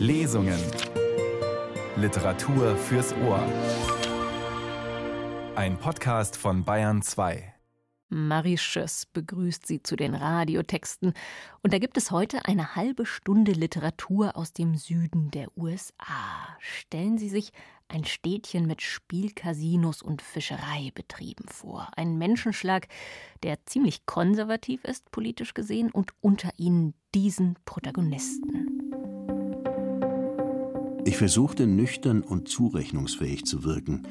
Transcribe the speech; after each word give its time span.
Lesungen. 0.00 0.58
Literatur 1.94 2.74
fürs 2.74 3.12
Ohr. 3.18 3.46
Ein 5.54 5.76
Podcast 5.76 6.38
von 6.38 6.64
Bayern 6.64 7.02
2. 7.02 7.52
Marie 8.08 8.56
Schöss 8.56 9.04
begrüßt 9.04 9.66
Sie 9.66 9.82
zu 9.82 9.96
den 9.96 10.14
Radiotexten. 10.14 11.12
Und 11.62 11.74
da 11.74 11.78
gibt 11.78 11.98
es 11.98 12.10
heute 12.10 12.46
eine 12.46 12.76
halbe 12.76 13.04
Stunde 13.04 13.52
Literatur 13.52 14.38
aus 14.38 14.54
dem 14.54 14.74
Süden 14.74 15.30
der 15.32 15.54
USA. 15.54 16.56
Stellen 16.60 17.18
Sie 17.18 17.28
sich 17.28 17.52
ein 17.88 18.06
Städtchen 18.06 18.66
mit 18.66 18.80
Spielcasinos 18.80 20.00
und 20.00 20.22
Fischereibetrieben 20.22 21.46
vor. 21.48 21.90
Ein 21.94 22.16
Menschenschlag, 22.16 22.88
der 23.42 23.66
ziemlich 23.66 24.06
konservativ 24.06 24.82
ist, 24.84 25.10
politisch 25.10 25.52
gesehen, 25.52 25.90
und 25.90 26.12
unter 26.22 26.48
ihnen 26.56 26.94
diesen 27.14 27.58
Protagonisten. 27.66 28.69
Ich 31.20 31.22
versuchte 31.22 31.66
nüchtern 31.66 32.22
und 32.22 32.48
zurechnungsfähig 32.48 33.44
zu 33.44 33.62
wirken. 33.62 34.04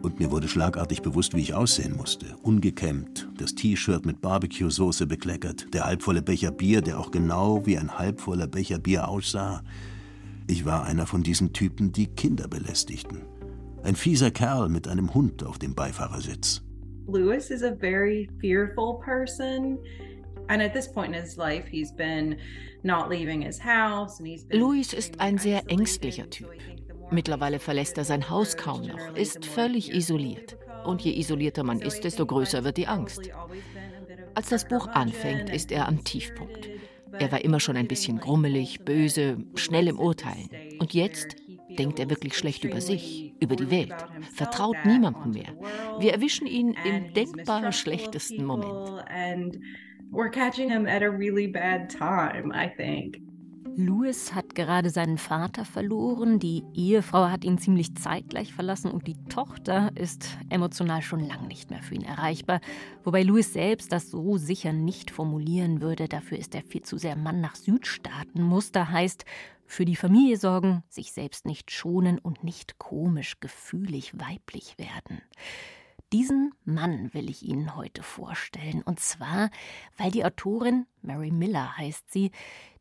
Und 0.00 0.20
mir 0.20 0.30
wurde 0.30 0.46
schlagartig 0.46 1.02
bewusst, 1.02 1.34
wie 1.34 1.40
ich 1.40 1.54
aussehen 1.54 1.96
musste. 1.96 2.36
Ungekämmt, 2.42 3.28
das 3.36 3.56
T-Shirt 3.56 4.06
mit 4.06 4.20
Barbecue-Soße 4.20 5.08
bekleckert, 5.08 5.74
der 5.74 5.86
halbvolle 5.86 6.22
Becher 6.22 6.52
Bier, 6.52 6.82
der 6.82 7.00
auch 7.00 7.10
genau 7.10 7.66
wie 7.66 7.76
ein 7.76 7.98
halbvoller 7.98 8.46
Becher 8.46 8.78
Bier 8.78 9.08
aussah. 9.08 9.64
Ich 10.46 10.64
war 10.64 10.84
einer 10.84 11.04
von 11.04 11.24
diesen 11.24 11.52
Typen, 11.52 11.90
die 11.90 12.06
Kinder 12.06 12.46
belästigten. 12.46 13.22
Ein 13.82 13.96
fieser 13.96 14.30
Kerl 14.30 14.68
mit 14.68 14.86
einem 14.86 15.12
Hund 15.12 15.42
auf 15.42 15.58
dem 15.58 15.74
Beifahrersitz. 15.74 16.62
Louis 17.08 17.50
is 17.50 17.64
a 17.64 17.74
very 17.74 18.30
fearful 18.40 19.00
person. 19.04 19.80
Louis 24.50 24.92
ist 24.92 25.20
ein 25.20 25.38
sehr 25.38 25.62
ängstlicher 25.70 26.28
Typ. 26.28 26.50
Mittlerweile 27.10 27.58
verlässt 27.58 27.98
er 27.98 28.04
sein 28.04 28.28
Haus 28.30 28.56
kaum 28.56 28.82
noch, 28.82 29.14
ist 29.14 29.44
völlig 29.44 29.92
isoliert. 29.94 30.56
Und 30.84 31.02
je 31.02 31.12
isolierter 31.12 31.62
man 31.62 31.80
ist, 31.80 32.02
desto 32.02 32.26
größer 32.26 32.64
wird 32.64 32.78
die 32.78 32.86
Angst. 32.86 33.30
Als 34.34 34.48
das 34.48 34.66
Buch 34.66 34.88
anfängt, 34.88 35.50
ist 35.50 35.70
er 35.70 35.86
am 35.86 36.02
Tiefpunkt. 36.04 36.68
Er 37.12 37.30
war 37.32 37.44
immer 37.44 37.60
schon 37.60 37.76
ein 37.76 37.88
bisschen 37.88 38.18
grummelig, 38.18 38.84
böse, 38.84 39.38
schnell 39.54 39.88
im 39.88 39.98
Urteilen. 39.98 40.48
Und 40.78 40.94
jetzt 40.94 41.36
denkt 41.78 41.98
er 41.98 42.10
wirklich 42.10 42.36
schlecht 42.36 42.64
über 42.64 42.80
sich, 42.80 43.34
über 43.40 43.56
die 43.56 43.70
Welt, 43.70 43.94
vertraut 44.32 44.76
niemandem 44.84 45.32
mehr. 45.32 45.54
Wir 45.98 46.12
erwischen 46.12 46.46
ihn 46.46 46.76
im 46.84 47.12
denkbar 47.14 47.72
schlechtesten 47.72 48.44
Moment. 48.44 49.04
We're 50.12 50.30
catching 50.30 50.68
him 50.68 50.86
at 50.86 51.02
a 51.02 51.10
really 51.10 51.46
bad 51.46 51.88
time, 51.88 52.52
I 52.52 52.68
think. 52.68 53.18
Louis 53.76 54.34
hat 54.34 54.56
gerade 54.56 54.90
seinen 54.90 55.16
Vater 55.16 55.64
verloren, 55.64 56.40
die 56.40 56.64
Ehefrau 56.74 57.28
hat 57.28 57.44
ihn 57.44 57.58
ziemlich 57.58 57.94
zeitgleich 57.94 58.52
verlassen 58.52 58.90
und 58.90 59.06
die 59.06 59.16
Tochter 59.28 59.90
ist 59.94 60.36
emotional 60.50 61.02
schon 61.02 61.20
lang 61.20 61.46
nicht 61.46 61.70
mehr 61.70 61.82
für 61.82 61.94
ihn 61.94 62.02
erreichbar, 62.02 62.60
wobei 63.04 63.22
Louis 63.22 63.52
selbst 63.52 63.92
das 63.92 64.10
so 64.10 64.36
sicher 64.36 64.72
nicht 64.72 65.12
formulieren 65.12 65.80
würde, 65.80 66.08
dafür 66.08 66.38
ist 66.38 66.54
er 66.54 66.62
viel 66.62 66.82
zu 66.82 66.98
sehr 66.98 67.16
Mann 67.16 67.40
nach 67.40 67.54
Südstaaten. 67.54 68.42
Muster 68.42 68.90
heißt, 68.90 69.24
für 69.64 69.84
die 69.84 69.96
Familie 69.96 70.36
sorgen, 70.36 70.82
sich 70.88 71.12
selbst 71.12 71.46
nicht 71.46 71.70
schonen 71.70 72.18
und 72.18 72.42
nicht 72.42 72.78
komisch, 72.78 73.38
gefühlig, 73.38 74.18
weiblich 74.18 74.74
werden. 74.78 75.22
Diesen 76.12 76.52
Mann 76.64 77.14
will 77.14 77.30
ich 77.30 77.44
Ihnen 77.44 77.76
heute 77.76 78.02
vorstellen. 78.02 78.82
Und 78.82 78.98
zwar, 78.98 79.48
weil 79.96 80.10
die 80.10 80.24
Autorin, 80.24 80.86
Mary 81.02 81.30
Miller 81.30 81.76
heißt 81.76 82.10
sie, 82.10 82.32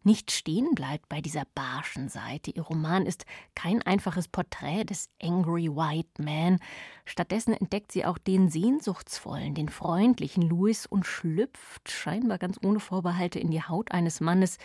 nicht 0.01 0.31
stehen 0.31 0.73
bleibt 0.73 1.09
bei 1.09 1.21
dieser 1.21 1.43
barschen 1.53 2.09
Seite. 2.09 2.49
Ihr 2.49 2.63
Roman 2.63 3.05
ist 3.05 3.25
kein 3.53 3.83
einfaches 3.83 4.27
Porträt 4.27 4.85
des 4.85 5.09
Angry 5.21 5.69
White 5.69 6.23
Man. 6.23 6.59
Stattdessen 7.05 7.53
entdeckt 7.53 7.91
sie 7.91 8.05
auch 8.05 8.17
den 8.17 8.49
sehnsuchtsvollen, 8.49 9.53
den 9.53 9.69
freundlichen 9.69 10.41
Louis 10.41 10.87
und 10.87 11.05
schlüpft 11.05 11.91
scheinbar 11.91 12.39
ganz 12.39 12.57
ohne 12.63 12.79
Vorbehalte 12.79 13.39
in 13.39 13.51
die 13.51 13.61
Haut 13.61 13.91
eines 13.91 14.21
Mannes, 14.21 14.57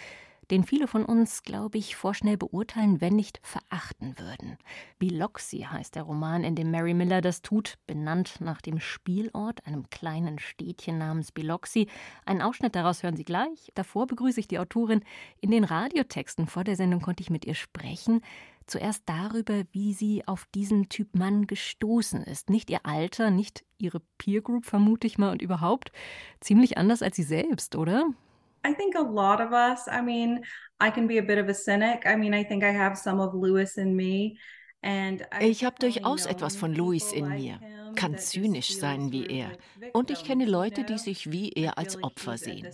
den 0.50 0.65
viele 0.65 0.87
von 0.87 1.05
uns, 1.05 1.43
glaube 1.43 1.78
ich, 1.78 1.97
vorschnell 1.97 2.37
beurteilen, 2.37 3.00
wenn 3.00 3.16
nicht 3.16 3.41
verachten 3.43 4.19
würden. 4.19 4.56
Biloxi 4.99 5.66
heißt 5.71 5.94
der 5.94 6.03
Roman, 6.03 6.44
in 6.44 6.55
dem 6.55 6.71
Mary 6.71 6.94
Miller 6.94 7.21
das 7.21 7.43
tut, 7.43 7.75
benannt 7.87 8.41
nach 8.41 8.60
dem 8.60 8.81
Spielort, 8.81 9.66
einem 9.66 9.88
kleinen 9.91 10.38
Städtchen 10.38 10.99
namens 10.99 11.32
Biloxi. 11.32 11.88
Einen 12.25 12.43
Ausschnitt 12.43 12.75
daraus 12.75 13.03
hören 13.03 13.16
Sie 13.16 13.25
gleich. 13.25 13.71
Davor 13.75 14.06
begrüße 14.06 14.41
ich 14.41 14.49
die 14.49 14.59
Autorin. 14.59 15.03
In 15.41 15.50
den 15.50 15.65
Radiotexten 15.65 16.47
vor 16.47 16.65
der 16.65 16.76
Sendung 16.76 17.00
konnte 17.00 17.22
ich 17.22 17.31
mit 17.31 17.44
ihr 17.44 17.55
sprechen. 17.55 18.21
Zuerst 18.66 19.03
darüber, 19.06 19.62
wie 19.72 19.93
sie 19.93 20.26
auf 20.26 20.47
diesen 20.55 20.88
Typ 20.88 21.15
Mann 21.15 21.47
gestoßen 21.47 22.22
ist. 22.22 22.49
Nicht 22.49 22.71
ihr 22.71 22.87
Alter, 22.87 23.31
nicht 23.31 23.62
ihre 23.76 24.00
Peer 24.16 24.41
Group, 24.41 24.65
vermute 24.65 25.06
ich 25.06 25.19
mal, 25.19 25.32
und 25.32 25.43
überhaupt 25.43 25.93
ziemlich 26.41 26.78
anders 26.78 27.03
als 27.03 27.16
sie 27.16 27.25
selbst, 27.25 27.76
oder? 27.76 28.06
I 28.64 28.72
think 28.72 28.94
a 28.94 29.02
lot 29.02 29.41
of 29.41 29.52
us, 29.52 29.86
I 29.88 30.00
mean, 30.00 30.41
I 30.80 30.91
can 30.91 31.06
be 31.06 31.19
a 31.19 31.22
bit 31.22 31.38
of 31.38 31.48
a 31.48 31.54
cynic. 31.54 32.04
I 32.06 32.16
mean, 32.16 32.34
I 32.34 32.42
think 32.42 32.64
I 32.64 32.72
have 32.72 32.98
some 32.98 33.20
of 33.20 33.34
Lewis 33.34 33.78
in 33.78 33.94
me. 33.94 34.38
Ich 35.41 35.65
habe 35.65 35.77
durchaus 35.78 36.27
etwas 36.27 36.56
von 36.56 36.75
Louis 36.75 37.12
in 37.12 37.28
mir, 37.28 37.59
kann 37.95 38.19
zynisch 38.19 38.77
sein 38.77 39.12
wie 39.12 39.27
er. 39.27 39.53
Und 39.93 40.11
ich 40.11 40.25
kenne 40.25 40.45
Leute, 40.45 40.84
die 40.84 40.99
sich 40.99 41.31
wie 41.31 41.50
er 41.50 41.78
als 41.78 42.03
Opfer 42.03 42.37
sehen. 42.37 42.69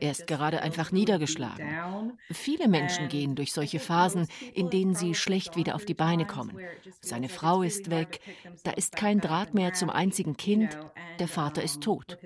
Er 0.00 0.10
ist 0.10 0.26
gerade 0.26 0.62
einfach 0.62 0.92
niedergeschlagen. 0.92 2.12
Viele 2.30 2.68
Menschen 2.68 3.08
gehen 3.08 3.34
durch 3.34 3.52
solche 3.52 3.78
Phasen, 3.78 4.28
in 4.52 4.68
denen 4.68 4.94
sie 4.94 5.14
schlecht 5.14 5.56
wieder 5.56 5.74
auf 5.74 5.86
die 5.86 5.94
Beine 5.94 6.26
kommen. 6.26 6.58
Seine 7.00 7.28
Frau 7.28 7.62
ist 7.62 7.90
weg, 7.90 8.20
da 8.64 8.72
ist 8.72 8.96
kein 8.96 9.20
Draht 9.20 9.54
mehr 9.54 9.72
zum 9.72 9.88
einzigen 9.88 10.36
Kind, 10.36 10.76
der 11.18 11.28
Vater 11.28 11.62
ist 11.62 11.80
tot. 11.80 12.18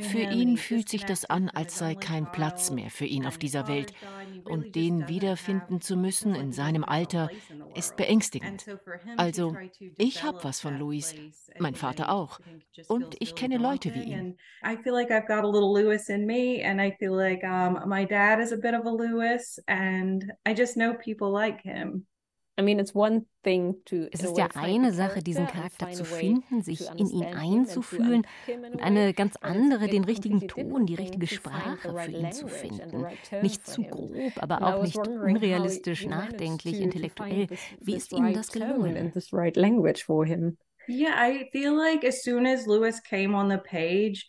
Für 0.00 0.22
ihn 0.22 0.56
fühlt 0.58 0.88
sich 0.88 1.04
das 1.04 1.24
an, 1.24 1.48
als 1.48 1.78
sei 1.78 1.94
kein 1.94 2.30
Platz 2.30 2.70
mehr 2.70 2.90
für 2.90 3.06
ihn 3.06 3.26
auf 3.26 3.38
dieser 3.38 3.66
Welt. 3.66 3.94
Und 4.44 4.74
den 4.74 5.08
wiederfinden 5.08 5.80
zu 5.80 5.96
müssen 5.96 6.34
in 6.34 6.52
seinem 6.52 6.84
Alter 6.84 7.30
ist 7.74 7.96
beängstigend 7.96 8.41
aufregend. 8.42 9.18
Also, 9.18 9.56
ich 9.96 10.22
habe 10.22 10.42
was 10.44 10.60
von 10.60 10.78
Louis, 10.78 11.14
mein 11.58 11.74
Vater 11.74 12.10
auch. 12.10 12.40
Und 12.88 13.16
ich 13.20 13.34
kenne 13.34 13.58
Leute 13.58 13.94
wie 13.94 14.04
ihn. 14.04 14.38
I 14.64 14.76
feel 14.82 14.92
like 14.92 15.10
I've 15.10 15.26
got 15.26 15.44
a 15.44 15.48
little 15.48 15.72
Louis 15.72 16.08
in 16.08 16.26
me, 16.26 16.62
and 16.64 16.80
I 16.80 16.96
feel 16.98 17.14
like 17.14 17.42
um, 17.44 17.88
my 17.88 18.04
dad 18.04 18.40
is 18.40 18.52
a 18.52 18.56
bit 18.56 18.74
of 18.74 18.86
a 18.86 18.90
Louis, 18.90 19.58
and 19.66 20.32
I 20.46 20.54
just 20.54 20.76
know 20.76 20.94
people 20.94 21.32
like 21.32 21.60
him. 21.62 22.06
Es 22.54 24.22
ist 24.22 24.36
ja 24.36 24.48
eine 24.54 24.92
Sache, 24.92 25.22
diesen 25.22 25.46
Charakter 25.46 25.90
zu 25.90 26.04
finden, 26.04 26.62
sich 26.62 26.82
in 26.96 27.08
ihn 27.08 27.24
einzufühlen 27.24 28.26
und 28.72 28.80
eine 28.80 29.14
ganz 29.14 29.36
andere, 29.36 29.88
den 29.88 30.04
richtigen 30.04 30.46
Ton, 30.46 30.84
die 30.86 30.94
richtige 30.94 31.26
Sprache 31.26 31.94
für 31.94 32.10
ihn 32.10 32.30
zu 32.30 32.48
finden. 32.48 33.06
Nicht 33.40 33.66
zu 33.66 33.84
grob, 33.84 34.42
aber 34.42 34.62
auch 34.62 34.76
nicht 34.82 35.08
unrealistisch, 35.08 36.06
nachdenklich, 36.06 36.80
intellektuell. 36.80 37.48
Wie 37.80 37.96
ist 37.96 38.12
Ihnen 38.12 38.34
das 38.34 38.52
gelungen? 38.52 39.14
Yeah, 40.88 41.14
I 41.16 41.48
feel 41.52 41.72
like 41.76 42.04
as 42.04 42.22
soon 42.24 42.44
as 42.46 42.66
Lewis 42.66 43.00
came 43.00 43.34
on 43.36 43.48
the 43.48 43.58
page, 43.58 44.26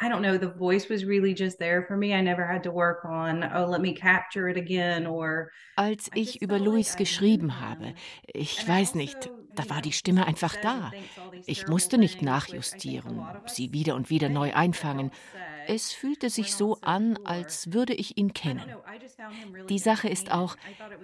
I 0.00 0.08
don't 0.08 0.22
know, 0.22 0.36
the 0.36 0.50
voice 0.50 0.88
was 0.88 1.04
really 1.04 1.32
just 1.32 1.58
there 1.58 1.84
for 1.86 1.96
me. 1.96 2.12
I 2.12 2.20
never 2.20 2.44
had 2.44 2.64
to 2.64 2.72
work 2.72 3.04
on, 3.04 3.44
oh, 3.44 3.66
let 3.66 3.80
me 3.80 3.94
capture 3.94 4.48
it 4.48 4.56
again 4.56 5.06
or 5.06 5.50
Als 5.76 6.10
ich 6.14 6.42
über 6.42 6.58
Louis 6.58 6.96
geschrieben 6.96 7.60
habe, 7.60 7.94
ich 8.26 8.66
weiß 8.66 8.94
nicht, 8.96 9.16
also, 9.16 9.42
da 9.54 9.68
war 9.70 9.82
die 9.82 9.92
Stimme 9.92 10.26
einfach 10.26 10.56
da. 10.56 10.90
Ich 11.46 11.66
musste 11.68 11.98
nicht 11.98 12.22
nachjustieren, 12.22 13.24
sie 13.46 13.72
wieder 13.72 13.94
und 13.94 14.10
wieder 14.10 14.28
neu 14.28 14.52
einfangen. 14.54 15.10
Es 15.66 15.92
fühlte 15.92 16.30
sich 16.30 16.54
so 16.54 16.78
an, 16.80 17.18
als 17.24 17.72
würde 17.72 17.94
ich 17.94 18.16
ihn 18.18 18.32
kennen. 18.32 18.74
Die 19.68 19.78
Sache 19.78 20.08
ist 20.08 20.32
auch, 20.32 20.56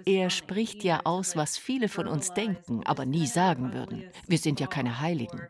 er 0.05 0.29
spricht 0.29 0.83
ja 0.83 1.01
aus, 1.05 1.35
was 1.35 1.57
viele 1.57 1.87
von 1.89 2.07
uns 2.07 2.33
denken, 2.33 2.83
aber 2.85 3.05
nie 3.05 3.27
sagen 3.27 3.73
würden. 3.73 4.03
Wir 4.27 4.37
sind 4.37 4.59
ja 4.59 4.67
keine 4.67 4.99
Heiligen. 4.99 5.47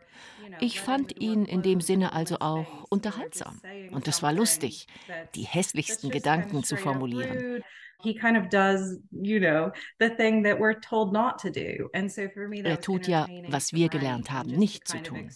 Ich 0.60 0.80
fand 0.80 1.20
ihn 1.20 1.44
in 1.44 1.62
dem 1.62 1.80
Sinne 1.80 2.12
also 2.12 2.36
auch 2.40 2.84
unterhaltsam. 2.88 3.60
Und 3.90 4.08
es 4.08 4.22
war 4.22 4.32
lustig, 4.32 4.86
die 5.34 5.42
hässlichsten 5.42 6.10
Gedanken 6.10 6.62
zu 6.64 6.76
formulieren 6.76 7.62
he 8.02 8.14
kind 8.14 8.36
of 8.36 8.48
does, 8.48 8.98
you 9.10 9.40
know, 9.40 9.72
the 9.98 10.10
thing 10.10 10.42
that 10.44 10.58
we're 10.58 10.78
told 10.80 11.12
not 11.12 11.38
to 11.38 11.50
do. 11.50 11.88
And 11.94 12.10
so 12.10 12.28
for 12.28 12.48
me, 12.48 12.62
er 12.62 12.80
tut 12.80 13.06
ja, 13.06 13.26
was 13.48 13.72
wir 13.72 13.88
gelernt 13.88 14.30
haben, 14.30 14.50
nicht 14.50 14.88
zu 14.88 15.02
tun. 15.02 15.30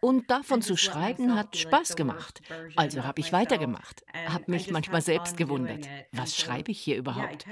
Und 0.00 0.30
davon 0.30 0.62
zu 0.62 0.76
schreiben 0.76 1.34
hat 1.34 1.56
Spaß 1.56 1.96
gemacht. 1.96 2.40
Also 2.76 3.04
habe 3.04 3.20
ich 3.20 3.32
weitergemacht, 3.32 4.04
habe 4.26 4.44
mich 4.48 4.70
manchmal 4.70 5.02
selbst 5.02 5.36
gewundert, 5.36 5.88
was 6.12 6.36
schreibe 6.36 6.70
ich 6.70 6.80
hier 6.80 6.96
überhaupt? 6.96 7.46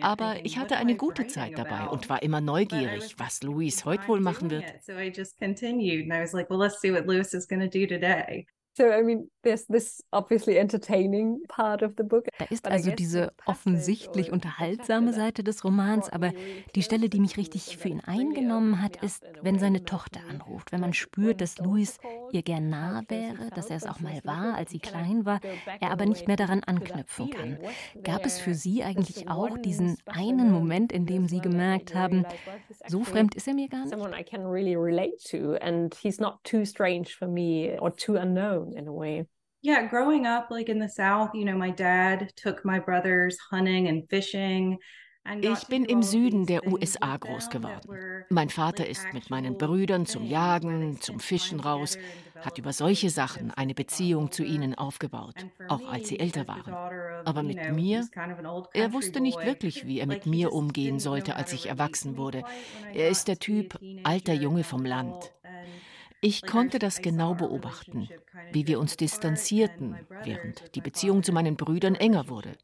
Aber 0.00 0.44
ich 0.44 0.58
hatte 0.58 0.76
eine 0.76 0.96
gute 0.96 1.26
Zeit 1.26 1.58
dabei 1.58 1.88
und 1.88 2.08
war 2.08 2.22
immer 2.22 2.40
neugierig, 2.40 3.16
was 3.18 3.42
Louis 3.42 3.84
heute 3.84 4.08
wohl 4.08 4.20
machen 4.20 4.50
wird. 4.50 4.64
So 6.46 6.46
I 6.46 6.46
just 6.46 6.46
continued 6.46 6.46
and 6.46 6.46
I 6.46 6.46
was 6.46 6.46
like, 6.46 6.50
well, 6.50 6.58
let's 6.58 6.80
see 6.80 6.90
what 6.90 7.06
Louis 7.06 7.34
is 7.34 7.46
going 7.46 7.60
to 7.60 7.68
do 7.68 7.86
today. 7.86 8.46
So, 8.78 8.84
I 8.92 9.02
mean, 9.02 9.30
there's 9.42 9.66
this 9.68 10.02
obviously 10.12 10.58
entertaining 10.58 11.40
part 11.48 11.82
of 11.82 11.94
the 11.96 12.04
book. 12.04 12.26
Da 12.38 12.44
ist 12.50 12.68
also 12.68 12.90
diese 12.90 13.32
offensichtlich 13.46 14.30
unterhaltsame 14.30 15.14
Seite 15.14 15.42
des 15.42 15.64
Romans, 15.64 16.10
aber 16.10 16.32
die 16.74 16.82
Stelle, 16.82 17.08
die 17.08 17.20
mich 17.20 17.38
richtig 17.38 17.78
für 17.78 17.88
ihn 17.88 18.00
eingenommen 18.00 18.82
hat, 18.82 19.02
ist, 19.02 19.24
wenn 19.40 19.58
seine 19.58 19.84
Tochter 19.84 20.20
anruft, 20.28 20.72
wenn 20.72 20.80
man 20.80 20.92
spürt, 20.92 21.40
dass 21.40 21.56
Louis 21.58 21.98
ihr 22.32 22.42
gern 22.42 22.68
nah 22.68 23.02
wäre, 23.08 23.48
dass 23.54 23.70
er 23.70 23.76
es 23.76 23.86
auch 23.86 24.00
mal 24.00 24.20
war, 24.24 24.54
als 24.56 24.72
sie 24.72 24.80
klein 24.80 25.24
war, 25.24 25.40
er 25.80 25.90
aber 25.90 26.04
nicht 26.04 26.26
mehr 26.26 26.36
daran 26.36 26.62
anknüpfen 26.62 27.30
kann. 27.30 27.58
Gab 28.02 28.26
es 28.26 28.38
für 28.38 28.54
Sie 28.54 28.82
eigentlich 28.84 29.28
auch 29.28 29.56
diesen 29.56 29.96
einen 30.06 30.50
Moment, 30.50 30.92
in 30.92 31.06
dem 31.06 31.28
Sie 31.28 31.40
gemerkt 31.40 31.94
haben, 31.94 32.26
so 32.84 33.04
fremd 33.04 33.34
ist 33.34 33.48
er 33.48 33.54
mir 33.54 33.68
gar 33.68 33.86
nicht? 33.86 34.02
In 38.74 38.86
a 38.88 38.92
way. 38.92 39.26
Yeah, 39.62 39.86
growing 39.86 40.26
up 40.26 40.50
like 40.50 40.68
in 40.68 40.78
the 40.78 40.88
South, 40.88 41.30
you 41.34 41.44
know, 41.44 41.56
my 41.56 41.70
dad 41.70 42.32
took 42.36 42.64
my 42.64 42.78
brothers 42.78 43.36
hunting 43.50 43.88
and 43.88 44.08
fishing. 44.08 44.78
Ich 45.40 45.66
bin 45.66 45.84
im 45.84 46.02
Süden 46.02 46.46
der 46.46 46.66
USA 46.66 47.16
groß 47.16 47.50
geworden. 47.50 48.24
Mein 48.28 48.48
Vater 48.48 48.86
ist 48.86 49.12
mit 49.12 49.28
meinen 49.28 49.56
Brüdern 49.56 50.06
zum 50.06 50.24
Jagen, 50.24 51.00
zum 51.00 51.18
Fischen 51.18 51.58
raus, 51.58 51.98
hat 52.40 52.58
über 52.58 52.72
solche 52.72 53.10
Sachen 53.10 53.50
eine 53.50 53.74
Beziehung 53.74 54.30
zu 54.30 54.44
ihnen 54.44 54.76
aufgebaut, 54.76 55.46
auch 55.66 55.84
als 55.86 56.08
sie 56.08 56.20
älter 56.20 56.46
waren. 56.46 56.78
Aber 57.24 57.42
mit 57.42 57.68
mir, 57.72 58.08
er 58.72 58.92
wusste 58.92 59.20
nicht 59.20 59.44
wirklich, 59.44 59.84
wie 59.86 59.98
er 59.98 60.06
mit 60.06 60.26
mir 60.26 60.52
umgehen 60.52 61.00
sollte, 61.00 61.34
als 61.34 61.52
ich 61.52 61.66
erwachsen 61.66 62.16
wurde. 62.16 62.44
Er 62.92 63.08
ist 63.08 63.26
der 63.26 63.38
Typ 63.38 63.78
alter 64.04 64.34
Junge 64.34 64.62
vom 64.62 64.84
Land. 64.84 65.32
Ich 66.20 66.46
konnte 66.46 66.78
das 66.78 67.02
genau 67.02 67.34
beobachten, 67.34 68.08
wie 68.52 68.66
wir 68.66 68.80
uns 68.80 68.96
distanzierten, 68.96 69.96
während 70.22 70.74
die 70.74 70.80
Beziehung 70.80 71.22
zu 71.22 71.32
meinen 71.32 71.56
Brüdern 71.56 71.94
enger 71.94 72.28
wurde. 72.28 72.56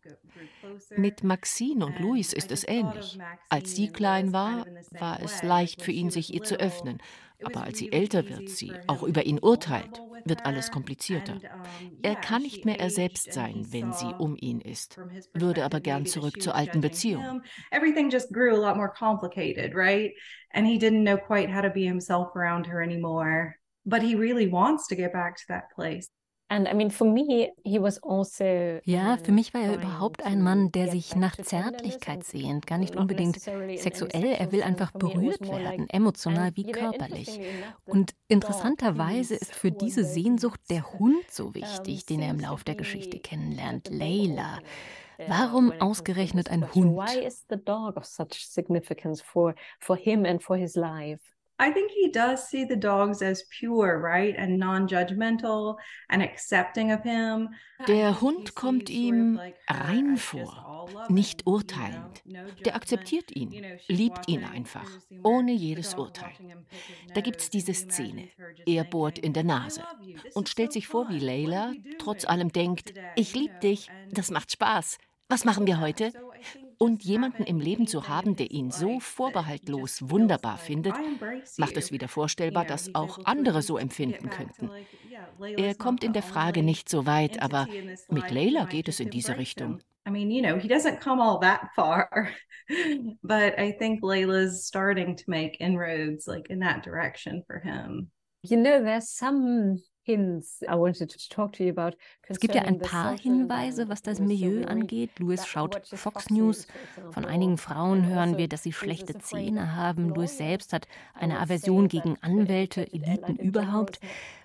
Mit 0.97 1.23
Maxine 1.23 1.87
und 1.87 1.99
Louis 1.99 2.33
ist 2.33 2.51
es 2.51 2.67
ähnlich. 2.67 3.19
Als 3.49 3.75
sie 3.75 3.89
klein 3.89 4.33
war, 4.33 4.67
war 4.99 5.21
es 5.21 5.43
leicht 5.43 5.83
für 5.83 5.93
ihn, 5.93 6.11
sich 6.11 6.33
ihr 6.33 6.43
zu 6.43 6.59
öffnen. 6.59 6.99
Aber 7.43 7.65
als 7.65 7.79
sie 7.79 7.93
älter 7.93 8.29
wird, 8.29 8.49
sie 8.49 8.81
auch 8.87 9.03
über 9.03 9.25
ihn 9.27 9.39
urteilt, 9.41 10.03
wird 10.25 10.44
alles 10.47 10.71
komplizierter. 10.71 11.43
Er 12.03 12.17
kann 12.17 12.43
nicht 12.43 12.65
mehr 12.65 12.81
er 12.81 12.91
selbst 12.91 13.33
sein, 13.33 13.67
wenn 13.71 13.93
sie 13.93 14.15
um 14.17 14.37
ihn 14.39 14.61
ist, 14.61 15.00
würde 15.33 15.65
aber 15.65 15.81
gern 15.81 16.06
zurück 16.06 16.41
zur 16.41 16.55
alten 16.55 16.81
Beziehung. 16.81 17.37
Everything 17.71 18.11
just 18.11 18.33
grew 18.33 18.55
a 18.55 18.59
lot 18.59 18.77
more 18.77 18.91
complicated, 18.91 19.75
right? 19.75 20.12
And 20.53 20.67
he 20.67 20.79
didn't 20.79 21.05
know 21.05 21.17
quite 21.17 21.50
how 21.50 21.62
to 21.62 21.71
be 21.71 21.85
himself 21.85 22.35
around 22.37 22.67
her 22.67 22.83
anymore. 22.83 23.56
But 23.85 24.03
he 24.03 24.15
really 24.15 24.49
wants 24.49 24.89
to 24.89 24.97
get 24.97 25.12
back 25.12 25.37
to 25.37 25.44
that 25.49 25.71
place. 25.75 26.09
Also, 26.53 28.45
ja, 28.85 29.17
für 29.17 29.33
mich 29.33 29.55
war 29.55 29.63
er 29.63 29.75
überhaupt 29.75 30.23
ein 30.23 30.43
Mann, 30.43 30.71
der 30.71 30.89
sich 30.89 31.17
nach 31.17 31.35
Zärtlichkeit 31.37 32.25
sehnt, 32.25 32.67
gar 32.67 32.77
nicht 32.77 32.95
unbedingt 32.95 33.41
sexuell. 33.41 34.35
Er 34.39 34.53
will 34.53 34.63
einfach 34.63 34.91
berührt 34.93 35.41
werden, 35.49 35.89
emotional 35.89 36.51
wie 36.55 36.65
körperlich. 36.65 37.41
Und 37.87 38.15
interessanterweise 38.29 39.35
ist 39.35 39.55
für 39.55 39.71
diese 39.71 40.05
Sehnsucht 40.05 40.61
der 40.71 40.93
Hund 40.93 41.25
so 41.31 41.55
wichtig, 41.55 42.05
den 42.05 42.21
er 42.21 42.31
im 42.31 42.41
Lauf 42.41 42.65
der 42.65 42.75
Geschichte 42.75 43.19
kennenlernt, 43.19 43.89
Layla. 43.89 44.59
Warum 45.29 45.73
ausgerechnet 45.81 46.51
ein 46.51 46.75
Hund? 46.75 46.97
Why 46.97 47.25
is 47.25 47.47
the 47.49 47.57
dog 47.57 47.97
of 47.97 48.05
such 48.05 48.47
significance 48.47 49.23
for 49.23 49.55
for 49.79 49.97
him 49.97 50.25
and 50.27 50.43
for 50.43 50.57
his 50.57 50.75
life? 50.75 51.31
I 51.62 51.70
think 51.70 51.93
he 51.93 52.11
does 52.11 52.49
see 52.49 52.64
the 52.64 52.76
dogs 52.76 53.23
as 53.23 53.44
pure, 53.44 54.00
right? 54.00 54.35
And 54.37 54.59
non-judgmental 54.59 55.76
and 56.09 56.20
accepting 56.20 56.91
of 56.91 57.05
him. 57.05 57.50
Der 57.87 58.20
Hund 58.20 58.56
kommt 58.56 58.91
ihm 58.91 59.41
rein 59.69 60.17
vor, 60.17 60.88
nicht 61.09 61.47
urteilend. 61.47 62.23
Der 62.64 62.75
akzeptiert 62.75 63.31
ihn, 63.31 63.55
liebt 63.87 64.29
ihn 64.29 64.44
einfach, 64.44 64.91
ohne 65.23 65.53
jedes 65.53 65.94
Urteil. 65.94 66.32
Da 67.14 67.20
gibt 67.20 67.41
es 67.41 67.50
diese 67.50 67.75
Szene. 67.75 68.29
Er 68.67 68.82
bohrt 68.82 69.20
in 69.20 69.32
der 69.32 69.44
Nase 69.44 69.85
und 70.35 70.49
stellt 70.49 70.73
sich 70.73 70.88
vor, 70.88 71.08
wie 71.08 71.20
Layla 71.20 71.75
trotz 71.99 72.25
allem 72.25 72.50
denkt, 72.50 72.93
ich 73.15 73.35
liebe 73.35 73.58
dich, 73.62 73.88
das 74.11 74.32
macht 74.32 74.50
Spaß. 74.50 74.99
Was 75.29 75.44
machen 75.44 75.67
wir 75.67 75.81
heute? 75.81 76.12
Und 76.82 77.05
jemanden 77.05 77.44
im 77.44 77.61
Leben 77.61 77.87
zu 77.87 78.08
haben, 78.08 78.34
der 78.34 78.50
ihn 78.50 78.73
so 78.73 78.99
vorbehaltlos 78.99 80.11
wunderbar 80.11 80.58
findet, 80.58 80.94
macht 81.56 81.76
es 81.76 81.93
wieder 81.93 82.08
vorstellbar, 82.08 82.64
dass 82.64 82.93
auch 82.96 83.20
andere 83.25 83.62
so 83.62 83.79
empfinden 83.79 84.31
könnten. 84.31 84.69
Er 85.56 85.76
kommt 85.76 86.02
in 86.02 86.12
der 86.12 86.25
Frage 86.25 86.64
nicht 86.64 86.88
so 86.88 87.06
weit, 87.06 87.40
aber 87.40 87.69
mit 88.11 88.32
Leila 88.32 88.64
geht 88.64 88.88
es 88.88 88.99
in 88.99 89.11
diese 89.11 89.38
Richtung. 89.38 89.81
I 90.05 90.11
mean, 90.11 90.29
you 90.29 90.43
know, 90.43 90.56
he 90.58 90.67
doesn't 90.67 90.99
come 90.99 91.23
all 91.23 91.38
that 91.38 91.69
far, 91.76 92.08
but 93.23 93.56
I 93.56 93.76
think 93.79 94.02
Layla's 94.02 94.67
starting 94.67 95.14
to 95.14 95.23
make 95.29 95.61
inroads 95.61 96.26
like 96.26 96.50
in 96.50 96.58
that 96.62 96.82
direction 96.82 97.44
for 97.46 97.61
him. 97.61 98.11
You 98.43 98.56
know, 98.56 98.82
there's 98.82 99.11
some 99.11 99.81
es 100.05 100.59
gibt 102.41 102.55
ja 102.55 102.63
ein 102.63 102.81
paar 102.81 103.17
Hinweise, 103.17 103.89
was 103.89 104.03
das 104.03 104.19
Milieu 104.19 104.65
angeht. 104.65 105.19
Louis 105.19 105.47
schaut 105.47 105.87
Fox 105.87 106.29
News. 106.29 106.67
Von 107.13 107.25
einigen 107.25 107.57
Frauen 107.57 108.07
hören 108.07 108.37
wir, 108.37 108.49
dass 108.49 108.65
sie 108.65 108.73
schlechte 108.73 109.19
Zähne 109.19 109.77
haben. 109.77 110.09
Louis 110.09 110.37
selbst 110.37 110.73
hat 110.73 110.89
eine 111.15 111.39
Aversion 111.39 111.89
gegen 111.89 112.17
Anwälte, 112.21 112.93
Eliten 112.93 113.37
überhaupt. 113.37 114.01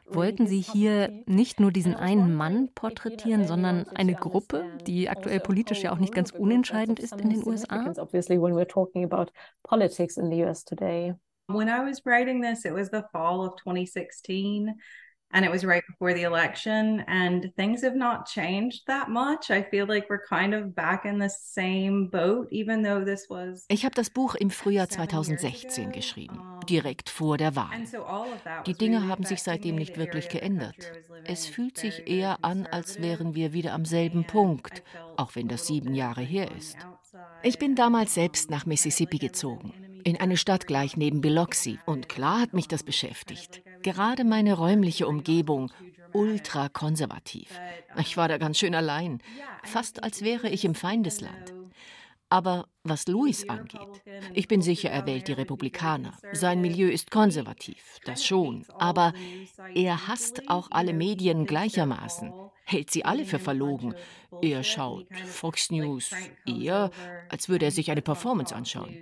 Wollten 0.09 0.47
Sie 0.47 0.61
hier 0.61 1.11
nicht 1.25 1.59
nur 1.59 1.71
diesen 1.71 1.95
einen 1.95 2.33
Mann 2.33 2.69
porträtieren, 2.73 3.45
sondern 3.45 3.89
eine 3.89 4.13
Gruppe, 4.13 4.63
die 4.85 5.09
aktuell 5.09 5.41
politisch 5.41 5.83
ja 5.83 5.91
auch 5.91 5.97
nicht 5.97 6.13
ganz 6.13 6.31
unentscheidend 6.31 6.99
ist 6.99 7.19
in 7.19 7.29
den 7.29 7.45
USA? 7.45 7.93
When 11.49 11.69
I 11.69 11.79
was 11.79 12.05
writing 12.05 12.41
this, 12.41 12.65
it 12.65 12.73
was 12.73 12.89
the 12.89 13.03
fall 13.11 13.39
of 13.39 13.55
2016 13.63 14.81
and 15.31 15.45
it 15.45 15.51
was 15.51 15.63
right 15.65 15.83
before 15.87 16.13
the 16.13 16.23
election 16.23 17.03
and 17.07 17.53
things 17.55 17.83
have 17.83 17.95
not 17.95 18.27
changed 18.27 18.87
that 18.87 19.09
much. 19.09 19.49
I 19.49 19.63
feel 19.63 19.85
like 19.87 20.09
we're 20.09 20.25
kind 20.25 20.53
of 20.53 20.73
back 20.75 21.05
in 21.05 21.19
the 21.19 21.29
same 21.29 22.09
boat 22.09 22.47
even 22.51 22.83
though 22.83 23.03
this 23.03 23.29
was 23.29 23.65
ich 23.69 23.85
habe 23.85 23.95
das 23.95 24.09
buch 24.09 24.35
im 24.35 24.49
frühjahr 24.49 24.89
2016 24.89 25.91
geschrieben 25.91 26.39
direkt 26.69 27.09
vor 27.09 27.37
der 27.37 27.55
wahl. 27.55 27.69
die 28.65 28.73
dinge 28.73 29.07
haben 29.07 29.23
sich 29.23 29.41
seitdem 29.43 29.75
nicht 29.75 29.97
wirklich 29.97 30.29
geändert. 30.29 30.91
Es 31.25 31.45
fühlt 31.45 31.77
sich 31.77 32.07
eher 32.07 32.43
an 32.43 32.65
als 32.67 33.01
wären 33.01 33.35
wir 33.35 33.53
wieder 33.53 33.73
am 33.73 33.85
selben 33.85 34.25
punkt 34.25 34.83
auch 35.17 35.35
wenn 35.35 35.47
das 35.47 35.67
sieben 35.67 35.93
jahre 35.93 36.21
her 36.21 36.49
ist. 36.55 36.77
ich 37.43 37.59
bin 37.59 37.75
damals 37.75 38.13
selbst 38.13 38.49
nach 38.49 38.65
Mississippi 38.65 39.17
gezogen, 39.17 39.73
in 40.03 40.17
eine 40.19 40.37
Stadt 40.37 40.67
gleich 40.67 40.95
neben 40.95 41.21
Biloxi. 41.21 41.79
Und 41.85 42.07
klar 42.07 42.39
hat 42.39 42.53
mich 42.53 42.67
das 42.67 42.83
beschäftigt. 42.83 43.61
Gerade 43.87 44.25
meine 44.25 44.55
räumliche 44.55 45.07
Umgebung, 45.07 45.71
ultra 46.11 46.67
konservativ. 46.67 47.57
Ich 47.97 48.17
war 48.17 48.27
da 48.27 48.37
ganz 48.37 48.57
schön 48.57 48.75
allein, 48.75 49.21
fast 49.63 50.03
als 50.03 50.23
wäre 50.23 50.49
ich 50.49 50.65
im 50.65 50.75
Feindesland. 50.75 51.53
Aber 52.29 52.67
was 52.83 53.07
Louis 53.07 53.47
angeht, 53.47 54.03
ich 54.33 54.47
bin 54.47 54.61
sicher, 54.61 54.89
er 54.89 55.05
wählt 55.05 55.27
die 55.27 55.33
Republikaner. 55.33 56.17
Sein 56.33 56.61
Milieu 56.61 56.89
ist 56.89 57.09
konservativ, 57.09 57.99
das 58.05 58.25
schon. 58.25 58.65
Aber 58.77 59.13
er 59.73 60.07
hasst 60.07 60.49
auch 60.49 60.67
alle 60.71 60.93
Medien 60.93 61.45
gleichermaßen, 61.45 62.33
hält 62.65 62.91
sie 62.91 63.05
alle 63.05 63.23
für 63.23 63.39
verlogen. 63.39 63.95
Er 64.41 64.63
schaut 64.63 65.07
Fox 65.25 65.71
News 65.71 66.11
eher, 66.45 66.91
als 67.29 67.47
würde 67.47 67.65
er 67.65 67.71
sich 67.71 67.91
eine 67.91 68.01
Performance 68.01 68.53
anschauen. 68.53 68.97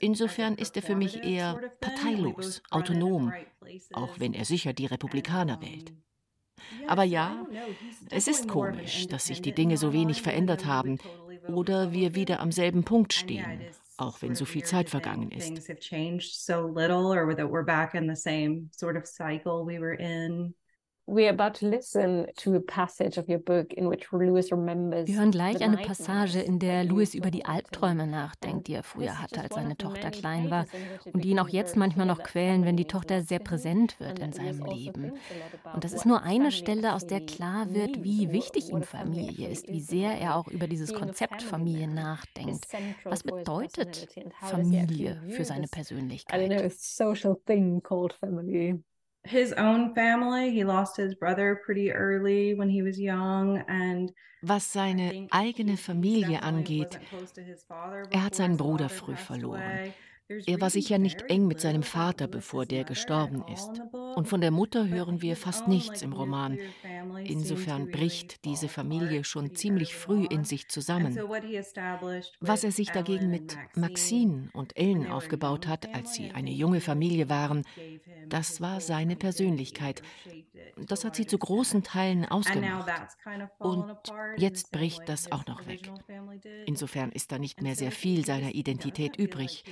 Insofern 0.00 0.56
ist 0.56 0.76
er 0.76 0.82
für 0.82 0.96
mich 0.96 1.22
eher 1.22 1.58
parteilos, 1.80 2.62
autonom, 2.70 3.32
auch 3.94 4.18
wenn 4.18 4.34
er 4.34 4.44
sicher 4.44 4.74
die 4.74 4.86
Republikaner 4.86 5.62
wählt. 5.62 5.94
Aber 6.86 7.04
ja, 7.04 7.46
es 8.10 8.28
ist 8.28 8.48
komisch, 8.48 9.06
dass 9.06 9.26
sich 9.26 9.40
die 9.40 9.54
Dinge 9.54 9.76
so 9.76 9.92
wenig 9.92 10.22
verändert 10.22 10.66
haben 10.66 10.98
oder 11.46 11.92
wir 11.92 12.14
wieder 12.14 12.40
am 12.40 12.52
selben 12.52 12.84
Punkt 12.84 13.12
stehen, 13.12 13.68
auch 13.96 14.22
wenn 14.22 14.34
so 14.34 14.44
viel 14.44 14.64
Zeit 14.64 14.90
vergangen 14.90 15.30
ist. 15.30 15.62
Wir 25.06 25.18
hören 25.18 25.30
gleich 25.30 25.62
eine 25.62 25.76
Passage, 25.76 26.40
in 26.40 26.58
der 26.58 26.82
Louis 26.82 27.14
über 27.14 27.30
die 27.30 27.44
Albträume 27.44 28.08
nachdenkt, 28.08 28.66
die 28.66 28.74
er 28.74 28.82
früher 28.82 29.22
hatte, 29.22 29.40
als 29.40 29.54
seine 29.54 29.76
Tochter 29.76 30.10
klein 30.10 30.50
war 30.50 30.66
und 31.12 31.22
die 31.22 31.30
ihn 31.30 31.38
auch 31.38 31.48
jetzt 31.48 31.76
manchmal 31.76 32.06
noch 32.06 32.24
quälen, 32.24 32.64
wenn 32.64 32.76
die 32.76 32.86
Tochter 32.86 33.22
sehr 33.22 33.38
präsent 33.38 34.00
wird 34.00 34.18
in 34.18 34.32
seinem 34.32 34.64
also 34.64 34.74
Leben. 34.74 35.12
Und 35.72 35.84
das 35.84 35.92
ist 35.92 36.06
nur 36.06 36.22
eine 36.24 36.50
Stelle, 36.50 36.92
aus 36.94 37.06
der 37.06 37.20
klar 37.20 37.72
wird, 37.72 38.02
wie 38.02 38.32
wichtig 38.32 38.70
ihm 38.70 38.82
Familie 38.82 39.48
ist, 39.48 39.68
wie 39.68 39.80
sehr 39.80 40.20
er 40.20 40.34
auch 40.34 40.48
über 40.48 40.66
dieses 40.66 40.92
Konzept 40.92 41.40
Familie 41.42 41.86
nachdenkt. 41.86 42.66
Was 43.04 43.22
bedeutet 43.22 44.08
Familie 44.40 45.22
für 45.28 45.44
seine 45.44 45.68
Persönlichkeit? 45.68 46.34
His 49.26 49.52
own 49.52 49.94
family. 49.94 50.50
He 50.50 50.64
lost 50.64 50.96
his 50.96 51.14
brother 51.14 51.60
pretty 51.64 51.92
early 51.92 52.54
when 52.54 52.68
he 52.68 52.82
was 52.82 52.98
young 52.98 53.64
and 53.68 54.12
was 54.42 54.64
seine 54.72 55.28
eigene 55.30 55.76
Familie 55.76 56.42
angeht, 56.42 57.00
er 58.10 58.22
hat 58.22 58.34
seinen 58.34 58.56
Bruder 58.56 58.88
früh 58.88 59.16
verloren. 59.16 59.92
Er 60.28 60.60
war 60.60 60.70
sicher 60.70 60.98
nicht 60.98 61.22
eng 61.28 61.46
mit 61.46 61.60
seinem 61.60 61.82
Vater, 61.82 62.26
bevor 62.26 62.66
der 62.66 62.84
gestorben 62.84 63.44
ist. 63.52 63.80
Und 64.16 64.28
von 64.28 64.40
der 64.40 64.50
Mutter 64.50 64.88
hören 64.88 65.20
wir 65.20 65.36
fast 65.36 65.68
nichts 65.68 66.00
im 66.00 66.14
Roman. 66.14 66.58
Insofern 67.24 67.90
bricht 67.90 68.46
diese 68.46 68.66
Familie 68.66 69.24
schon 69.24 69.54
ziemlich 69.54 69.94
früh 69.94 70.24
in 70.24 70.42
sich 70.42 70.68
zusammen. 70.68 71.18
Was 72.40 72.64
er 72.64 72.72
sich 72.72 72.90
dagegen 72.90 73.30
mit 73.30 73.58
Maxine 73.74 74.48
und 74.54 74.74
Ellen 74.74 75.06
aufgebaut 75.08 75.66
hat, 75.66 75.94
als 75.94 76.14
sie 76.14 76.30
eine 76.30 76.50
junge 76.50 76.80
Familie 76.80 77.28
waren, 77.28 77.62
das 78.26 78.62
war 78.62 78.80
seine 78.80 79.16
Persönlichkeit. 79.16 80.00
Das 80.86 81.04
hat 81.04 81.14
sie 81.14 81.26
zu 81.26 81.36
großen 81.36 81.82
Teilen 81.82 82.24
ausgemacht. 82.24 82.90
Und 83.58 83.96
jetzt 84.38 84.72
bricht 84.72 85.06
das 85.10 85.30
auch 85.30 85.46
noch 85.46 85.66
weg. 85.66 85.90
Insofern 86.64 87.12
ist 87.12 87.32
da 87.32 87.38
nicht 87.38 87.60
mehr 87.60 87.74
sehr 87.74 87.92
viel 87.92 88.24
seiner 88.24 88.54
Identität 88.54 89.16
übrig. 89.16 89.62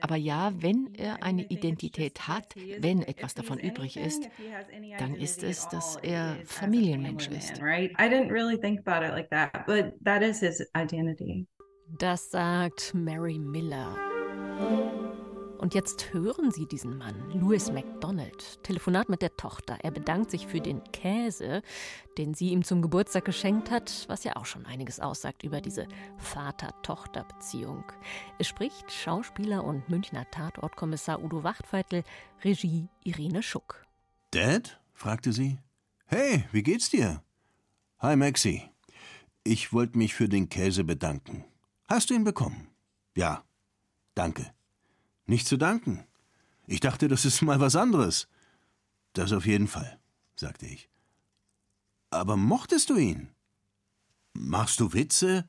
Aber 0.00 0.16
ja, 0.16 0.52
wenn 0.56 0.94
er 0.94 1.22
eine 1.24 1.44
Identität 1.46 2.28
hat, 2.28 2.54
wenn 2.78 3.02
etwas 3.02 3.34
davon 3.42 3.58
übrig 3.58 3.96
ist, 3.96 4.28
dann 4.98 5.14
ist 5.14 5.42
es, 5.42 5.68
dass 5.68 5.96
er 6.02 6.36
Familienmensch 6.44 7.28
ist. 7.28 7.60
Das 11.98 12.30
sagt 12.30 12.94
Mary 12.94 13.38
Miller. 13.38 13.96
Und 15.60 15.74
jetzt 15.74 16.14
hören 16.14 16.50
Sie 16.50 16.64
diesen 16.64 16.96
Mann, 16.96 17.14
Louis 17.34 17.70
MacDonald, 17.70 18.62
Telefonat 18.62 19.10
mit 19.10 19.20
der 19.20 19.36
Tochter. 19.36 19.76
Er 19.82 19.90
bedankt 19.90 20.30
sich 20.30 20.46
für 20.46 20.60
den 20.60 20.82
Käse, 20.84 21.60
den 22.16 22.32
sie 22.32 22.48
ihm 22.48 22.64
zum 22.64 22.80
Geburtstag 22.80 23.26
geschenkt 23.26 23.70
hat, 23.70 24.06
was 24.08 24.24
ja 24.24 24.36
auch 24.36 24.46
schon 24.46 24.64
einiges 24.64 25.00
aussagt 25.00 25.42
über 25.42 25.60
diese 25.60 25.86
Vater-Tochter-Beziehung. 26.16 27.84
Es 28.38 28.48
spricht 28.48 28.90
Schauspieler 28.90 29.62
und 29.62 29.86
Münchner 29.90 30.24
Tatortkommissar 30.30 31.22
Udo 31.22 31.44
Wachtfeitel, 31.44 32.04
Regie 32.42 32.88
Irene 33.04 33.42
Schuck. 33.42 33.84
Dad? 34.30 34.80
fragte 34.94 35.34
sie. 35.34 35.58
Hey, 36.06 36.44
wie 36.52 36.62
geht's 36.62 36.88
dir? 36.88 37.22
Hi, 37.98 38.16
Maxi. 38.16 38.62
Ich 39.44 39.74
wollte 39.74 39.98
mich 39.98 40.14
für 40.14 40.30
den 40.30 40.48
Käse 40.48 40.84
bedanken. 40.84 41.44
Hast 41.86 42.08
du 42.08 42.14
ihn 42.14 42.24
bekommen? 42.24 42.68
Ja. 43.14 43.44
Danke. 44.14 44.54
Nicht 45.30 45.46
zu 45.46 45.56
danken. 45.56 46.02
Ich 46.66 46.80
dachte, 46.80 47.06
das 47.06 47.24
ist 47.24 47.40
mal 47.40 47.60
was 47.60 47.76
anderes. 47.76 48.26
Das 49.12 49.30
auf 49.30 49.46
jeden 49.46 49.68
Fall, 49.68 50.00
sagte 50.34 50.66
ich. 50.66 50.88
Aber 52.10 52.36
mochtest 52.36 52.90
du 52.90 52.96
ihn? 52.96 53.28
Machst 54.32 54.80
du 54.80 54.92
Witze? 54.92 55.48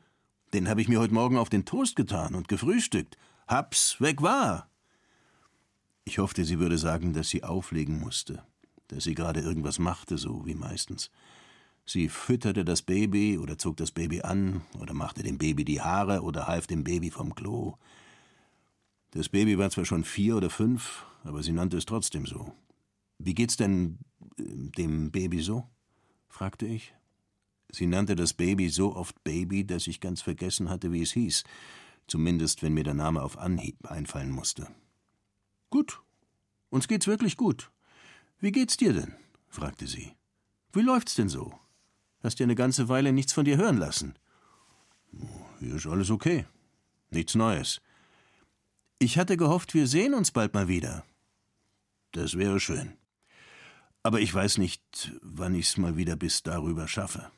Den 0.53 0.69
habe 0.69 0.81
ich 0.81 0.87
mir 0.87 0.99
heute 0.99 1.15
Morgen 1.15 1.35
auf 1.35 1.49
den 1.49 1.65
Toast 1.65 1.95
getan 1.95 2.35
und 2.35 2.47
gefrühstückt. 2.47 3.17
Hab's, 3.47 3.99
weg 3.99 4.21
war. 4.21 4.69
Ich 6.03 6.19
hoffte, 6.19 6.45
sie 6.45 6.59
würde 6.59 6.77
sagen, 6.77 7.13
dass 7.13 7.29
sie 7.29 7.43
auflegen 7.43 7.99
musste, 7.99 8.43
dass 8.89 9.05
sie 9.05 9.15
gerade 9.15 9.39
irgendwas 9.39 9.79
machte, 9.79 10.19
so 10.19 10.45
wie 10.45 10.53
meistens. 10.53 11.09
Sie 11.87 12.07
fütterte 12.07 12.63
das 12.63 12.83
Baby 12.83 13.39
oder 13.39 13.57
zog 13.57 13.77
das 13.77 13.89
Baby 13.89 14.21
an 14.21 14.61
oder 14.77 14.93
machte 14.93 15.23
dem 15.23 15.39
Baby 15.39 15.65
die 15.65 15.81
Haare 15.81 16.21
oder 16.21 16.45
half 16.45 16.67
dem 16.67 16.83
Baby 16.83 17.09
vom 17.09 17.33
Klo. 17.33 17.79
Das 19.11 19.29
Baby 19.29 19.57
war 19.57 19.69
zwar 19.69 19.85
schon 19.85 20.03
vier 20.03 20.37
oder 20.37 20.49
fünf, 20.49 21.05
aber 21.23 21.43
sie 21.43 21.51
nannte 21.51 21.77
es 21.77 21.85
trotzdem 21.85 22.25
so. 22.25 22.53
Wie 23.19 23.33
geht's 23.33 23.57
denn 23.57 23.99
äh, 24.39 24.43
dem 24.77 25.11
Baby 25.11 25.41
so? 25.41 25.67
fragte 26.29 26.65
ich. 26.65 26.93
Sie 27.71 27.87
nannte 27.87 28.15
das 28.15 28.33
Baby 28.33 28.69
so 28.69 28.95
oft 28.95 29.21
Baby, 29.23 29.65
dass 29.65 29.87
ich 29.87 29.99
ganz 30.01 30.21
vergessen 30.21 30.69
hatte, 30.69 30.91
wie 30.91 31.01
es 31.01 31.11
hieß, 31.11 31.43
zumindest 32.07 32.63
wenn 32.63 32.73
mir 32.73 32.83
der 32.83 32.93
Name 32.93 33.21
auf 33.21 33.37
Anhieb 33.37 33.89
einfallen 33.89 34.31
musste. 34.31 34.67
Gut. 35.69 36.01
Uns 36.69 36.87
geht's 36.87 37.07
wirklich 37.07 37.37
gut. 37.37 37.69
Wie 38.39 38.51
geht's 38.51 38.77
dir 38.77 38.93
denn? 38.93 39.13
fragte 39.49 39.87
sie. 39.87 40.13
Wie 40.73 40.81
läuft's 40.81 41.15
denn 41.15 41.29
so? 41.29 41.53
Hast 42.23 42.39
ja 42.39 42.45
eine 42.45 42.55
ganze 42.55 42.87
Weile 42.87 43.11
nichts 43.11 43.33
von 43.33 43.45
dir 43.45 43.57
hören 43.57 43.77
lassen. 43.77 44.15
Hier 45.59 45.75
ist 45.75 45.85
alles 45.85 46.09
okay. 46.09 46.45
Nichts 47.09 47.35
Neues. 47.35 47.81
Ich 49.03 49.17
hatte 49.17 49.35
gehofft, 49.35 49.73
wir 49.73 49.87
sehen 49.87 50.13
uns 50.13 50.29
bald 50.29 50.53
mal 50.53 50.67
wieder. 50.67 51.03
Das 52.11 52.37
wäre 52.37 52.59
schön. 52.59 52.93
Aber 54.03 54.19
ich 54.19 54.31
weiß 54.31 54.59
nicht, 54.59 55.11
wann 55.23 55.55
ich's 55.55 55.77
mal 55.77 55.97
wieder 55.97 56.15
bis 56.15 56.43
darüber 56.43 56.87
schaffe. 56.87 57.31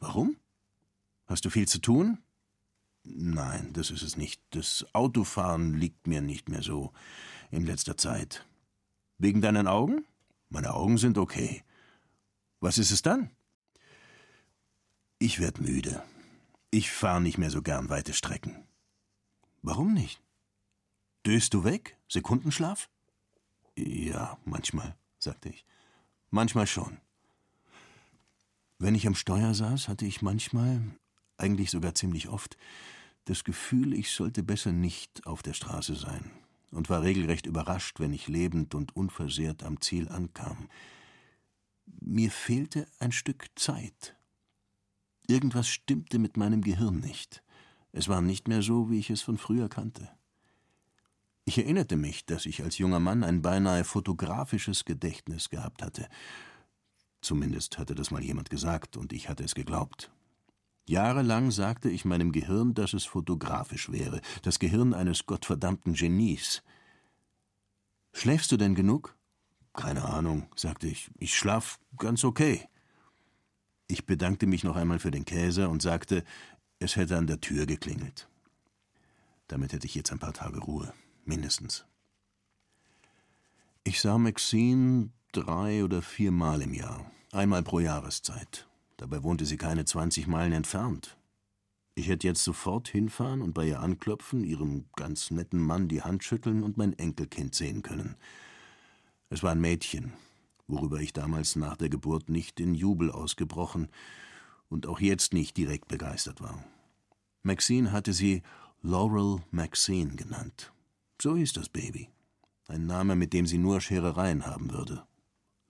Warum? 0.00 0.36
Hast 1.26 1.44
du 1.44 1.50
viel 1.50 1.68
zu 1.68 1.78
tun? 1.78 2.18
Nein, 3.04 3.72
das 3.72 3.92
ist 3.92 4.02
es 4.02 4.16
nicht. 4.16 4.42
Das 4.50 4.84
Autofahren 4.92 5.74
liegt 5.74 6.08
mir 6.08 6.20
nicht 6.20 6.48
mehr 6.48 6.62
so 6.62 6.92
in 7.52 7.64
letzter 7.64 7.96
Zeit. 7.96 8.44
Wegen 9.18 9.40
deinen 9.40 9.68
Augen? 9.68 10.04
Meine 10.48 10.74
Augen 10.74 10.98
sind 10.98 11.18
okay. 11.18 11.62
Was 12.58 12.78
ist 12.78 12.90
es 12.90 13.00
dann? 13.00 13.30
Ich 15.20 15.38
werd 15.38 15.60
müde. 15.60 16.02
Ich 16.72 16.90
fahre 16.90 17.20
nicht 17.20 17.38
mehr 17.38 17.50
so 17.50 17.62
gern 17.62 17.90
weite 17.90 18.12
Strecken. 18.12 18.66
Warum 19.62 19.94
nicht? 19.94 20.23
Döst 21.26 21.54
du 21.54 21.64
weg? 21.64 21.96
Sekundenschlaf? 22.06 22.90
Ja, 23.76 24.36
manchmal, 24.44 24.94
sagte 25.18 25.48
ich. 25.48 25.64
Manchmal 26.30 26.66
schon. 26.66 26.98
Wenn 28.78 28.94
ich 28.94 29.06
am 29.06 29.14
Steuer 29.14 29.54
saß, 29.54 29.88
hatte 29.88 30.04
ich 30.04 30.20
manchmal, 30.20 30.82
eigentlich 31.38 31.70
sogar 31.70 31.94
ziemlich 31.94 32.28
oft, 32.28 32.58
das 33.24 33.42
Gefühl, 33.42 33.94
ich 33.94 34.10
sollte 34.10 34.42
besser 34.42 34.72
nicht 34.72 35.26
auf 35.26 35.42
der 35.42 35.54
Straße 35.54 35.94
sein 35.94 36.30
und 36.70 36.90
war 36.90 37.00
regelrecht 37.00 37.46
überrascht, 37.46 38.00
wenn 38.00 38.12
ich 38.12 38.28
lebend 38.28 38.74
und 38.74 38.94
unversehrt 38.94 39.62
am 39.62 39.80
Ziel 39.80 40.10
ankam. 40.10 40.68
Mir 41.86 42.30
fehlte 42.30 42.86
ein 42.98 43.12
Stück 43.12 43.46
Zeit. 43.56 44.14
Irgendwas 45.26 45.68
stimmte 45.68 46.18
mit 46.18 46.36
meinem 46.36 46.60
Gehirn 46.60 47.00
nicht. 47.00 47.42
Es 47.92 48.08
war 48.08 48.20
nicht 48.20 48.46
mehr 48.46 48.60
so, 48.60 48.90
wie 48.90 48.98
ich 48.98 49.08
es 49.08 49.22
von 49.22 49.38
früher 49.38 49.70
kannte. 49.70 50.10
Ich 51.46 51.58
erinnerte 51.58 51.96
mich, 51.96 52.24
dass 52.24 52.46
ich 52.46 52.62
als 52.62 52.78
junger 52.78 53.00
Mann 53.00 53.22
ein 53.22 53.42
beinahe 53.42 53.84
fotografisches 53.84 54.86
Gedächtnis 54.86 55.50
gehabt 55.50 55.82
hatte. 55.82 56.08
Zumindest 57.20 57.78
hatte 57.78 57.94
das 57.94 58.10
mal 58.10 58.22
jemand 58.22 58.48
gesagt, 58.48 58.96
und 58.96 59.12
ich 59.12 59.28
hatte 59.28 59.44
es 59.44 59.54
geglaubt. 59.54 60.10
Jahrelang 60.86 61.50
sagte 61.50 61.90
ich 61.90 62.04
meinem 62.04 62.32
Gehirn, 62.32 62.74
dass 62.74 62.94
es 62.94 63.04
fotografisch 63.04 63.90
wäre, 63.92 64.20
das 64.42 64.58
Gehirn 64.58 64.94
eines 64.94 65.26
gottverdammten 65.26 65.94
Genies. 65.94 66.62
Schläfst 68.12 68.50
du 68.52 68.56
denn 68.56 68.74
genug? 68.74 69.16
Keine 69.74 70.04
Ahnung, 70.04 70.48
sagte 70.56 70.86
ich. 70.86 71.10
Ich 71.18 71.36
schlaf 71.36 71.78
ganz 71.98 72.24
okay. 72.24 72.68
Ich 73.86 74.06
bedankte 74.06 74.46
mich 74.46 74.64
noch 74.64 74.76
einmal 74.76 74.98
für 74.98 75.10
den 75.10 75.24
Käse 75.24 75.68
und 75.68 75.82
sagte, 75.82 76.24
es 76.78 76.96
hätte 76.96 77.18
an 77.18 77.26
der 77.26 77.40
Tür 77.40 77.66
geklingelt. 77.66 78.28
Damit 79.48 79.72
hätte 79.72 79.86
ich 79.86 79.94
jetzt 79.94 80.12
ein 80.12 80.18
paar 80.18 80.32
Tage 80.32 80.60
Ruhe 80.60 80.94
mindestens. 81.26 81.84
Ich 83.84 84.00
sah 84.00 84.18
Maxine 84.18 85.10
drei 85.32 85.84
oder 85.84 86.00
viermal 86.00 86.62
im 86.62 86.72
Jahr, 86.72 87.10
einmal 87.32 87.62
pro 87.62 87.80
Jahreszeit. 87.80 88.66
Dabei 88.96 89.22
wohnte 89.22 89.44
sie 89.44 89.56
keine 89.56 89.84
20 89.84 90.26
Meilen 90.26 90.52
entfernt. 90.52 91.16
Ich 91.96 92.08
hätte 92.08 92.26
jetzt 92.26 92.42
sofort 92.42 92.88
hinfahren 92.88 93.40
und 93.40 93.54
bei 93.54 93.68
ihr 93.68 93.80
anklopfen, 93.80 94.42
ihrem 94.42 94.86
ganz 94.96 95.30
netten 95.30 95.60
Mann 95.60 95.88
die 95.88 96.02
Hand 96.02 96.24
schütteln 96.24 96.62
und 96.62 96.76
mein 96.76 96.98
Enkelkind 96.98 97.54
sehen 97.54 97.82
können. 97.82 98.16
Es 99.30 99.42
war 99.42 99.52
ein 99.52 99.60
Mädchen, 99.60 100.12
worüber 100.66 101.00
ich 101.00 101.12
damals 101.12 101.54
nach 101.54 101.76
der 101.76 101.88
Geburt 101.88 102.28
nicht 102.28 102.58
in 102.60 102.74
Jubel 102.74 103.10
ausgebrochen 103.10 103.88
und 104.68 104.86
auch 104.86 105.00
jetzt 105.00 105.32
nicht 105.32 105.56
direkt 105.56 105.88
begeistert 105.88 106.40
war. 106.40 106.64
Maxine 107.42 107.92
hatte 107.92 108.12
sie 108.12 108.42
Laurel 108.82 109.42
Maxine 109.50 110.16
genannt. 110.16 110.73
So 111.20 111.36
hieß 111.36 111.52
das 111.52 111.68
Baby. 111.68 112.10
Ein 112.66 112.86
Name, 112.86 113.14
mit 113.16 113.32
dem 113.32 113.46
sie 113.46 113.58
nur 113.58 113.80
Scherereien 113.80 114.46
haben 114.46 114.72
würde. 114.72 115.06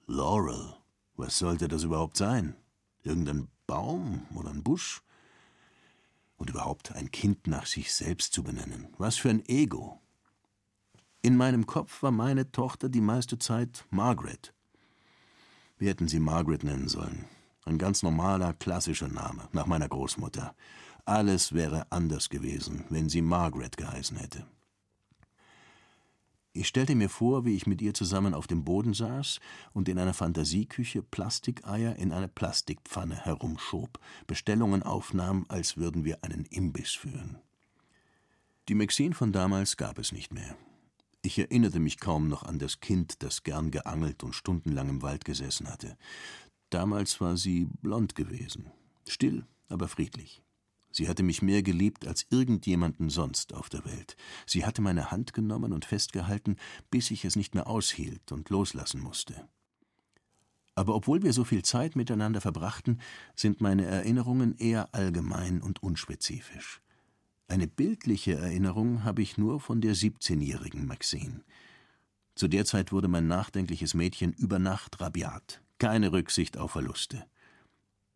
Laurel. 0.07 0.75
Was 1.17 1.39
sollte 1.39 1.69
das 1.69 1.85
überhaupt 1.85 2.17
sein? 2.17 2.57
Irgendein 3.03 3.49
Baum 3.67 4.27
oder 4.35 4.51
ein 4.51 4.63
Busch? 4.63 5.03
Und 6.37 6.51
überhaupt 6.51 6.93
ein 6.93 7.11
Kind 7.11 7.47
nach 7.47 7.67
sich 7.67 7.93
selbst 7.93 8.33
zu 8.33 8.43
benennen. 8.43 8.89
Was 8.99 9.17
für 9.17 9.31
ein 9.31 9.45
Ego. 9.47 10.01
In 11.23 11.37
meinem 11.37 11.67
Kopf 11.67 12.03
war 12.03 12.11
meine 12.11 12.51
Tochter 12.51 12.89
die 12.89 13.01
meiste 13.01 13.39
Zeit 13.39 13.87
Margaret. 13.91 14.53
Wir 15.79 15.91
hätten 15.91 16.09
sie 16.09 16.19
Margaret 16.19 16.65
nennen 16.65 16.89
sollen. 16.89 17.25
Ein 17.65 17.79
ganz 17.79 18.03
normaler, 18.03 18.53
klassischer 18.53 19.09
Name, 19.09 19.49
nach 19.53 19.67
meiner 19.67 19.89
Großmutter. 19.89 20.55
Alles 21.07 21.53
wäre 21.53 21.91
anders 21.91 22.29
gewesen, 22.29 22.85
wenn 22.91 23.09
sie 23.09 23.23
Margaret 23.23 23.77
geheißen 23.77 24.17
hätte. 24.19 24.47
Ich 26.57 26.69
stellte 26.69 26.95
mir 26.95 27.09
vor, 27.09 27.45
wie 27.45 27.57
ich 27.57 27.67
mit 27.67 27.83
ihr 27.83 27.95
zusammen 27.95 28.33
auf 28.33 28.47
dem 28.47 28.65
Boden 28.65 28.95
saß 28.95 29.41
und 29.73 29.89
in 29.89 29.99
einer 29.99 30.15
Fantasieküche 30.15 31.03
Plastikeier 31.03 31.97
in 31.97 32.13
einer 32.13 32.29
Plastikpfanne 32.29 33.17
herumschob, 33.17 33.99
Bestellungen 34.29 34.85
aufnahm, 34.85 35.47
als 35.49 35.77
würden 35.77 36.05
wir 36.05 36.23
einen 36.23 36.45
Imbiss 36.45 36.93
führen. 36.93 37.39
Die 38.69 38.77
Maxine 38.77 39.17
von 39.17 39.33
damals 39.33 39.77
gab 39.77 39.99
es 39.99 40.13
nicht 40.13 40.33
mehr. 40.33 40.57
Ich 41.23 41.41
erinnerte 41.41 41.81
mich 41.81 41.99
kaum 41.99 42.29
noch 42.29 42.45
an 42.45 42.61
das 42.61 42.79
Kind, 42.79 43.25
das 43.25 43.43
gern 43.43 43.73
geangelt 43.73 44.23
und 44.23 44.37
stundenlang 44.37 44.89
im 44.89 45.03
Wald 45.03 45.25
gesessen 45.25 45.69
hatte. 45.69 45.97
Damals 46.71 47.21
war 47.21 47.37
sie 47.37 47.67
blond 47.83 48.15
gewesen, 48.15 48.71
still, 49.09 49.45
aber 49.69 49.89
friedlich. 49.89 50.44
Sie 50.95 51.09
hatte 51.09 51.25
mich 51.25 51.43
mehr 51.43 51.65
geliebt 51.65 52.07
als 52.07 52.25
irgendjemanden 52.31 53.11
sonst 53.11 53.53
auf 53.53 53.69
der 53.69 53.85
Welt. 53.85 54.17
Sie 54.47 54.65
hatte 54.65 54.81
meine 54.81 55.11
Hand 55.11 55.33
genommen 55.33 55.73
und 55.73 55.85
festgehalten, 55.85 56.57
bis 56.89 57.11
ich 57.11 57.25
es 57.25 57.35
nicht 57.35 57.57
mehr 57.57 57.67
aushielt 57.67 58.31
und 58.31 58.49
loslassen 58.49 59.01
musste. 59.01 59.49
Aber 60.77 60.95
obwohl 60.95 61.25
wir 61.25 61.33
so 61.33 61.43
viel 61.43 61.65
Zeit 61.65 61.97
miteinander 61.97 62.41
verbrachten, 62.41 63.01
sind 63.35 63.61
meine 63.61 63.85
Erinnerungen 63.87 64.57
eher 64.57 64.95
allgemein 64.95 65.61
und 65.61 65.83
unspezifisch. 65.83 66.81
Eine 67.49 67.67
bildliche 67.67 68.35
Erinnerung 68.35 69.03
habe 69.03 69.21
ich 69.21 69.37
nur 69.37 69.59
von 69.59 69.81
der 69.81 69.97
17-jährigen 69.97 70.87
Maxine. 70.87 71.43
Zu 72.37 72.47
der 72.47 72.67
Zeit 72.67 72.93
wurde 72.93 73.09
mein 73.09 73.27
nachdenkliches 73.27 73.95
Mädchen 73.95 74.33
über 74.33 74.61
Nacht 74.61 75.01
rabiat, 75.01 75.61
keine 75.79 76.13
Rücksicht 76.13 76.57
auf 76.57 76.71
Verluste. 76.71 77.27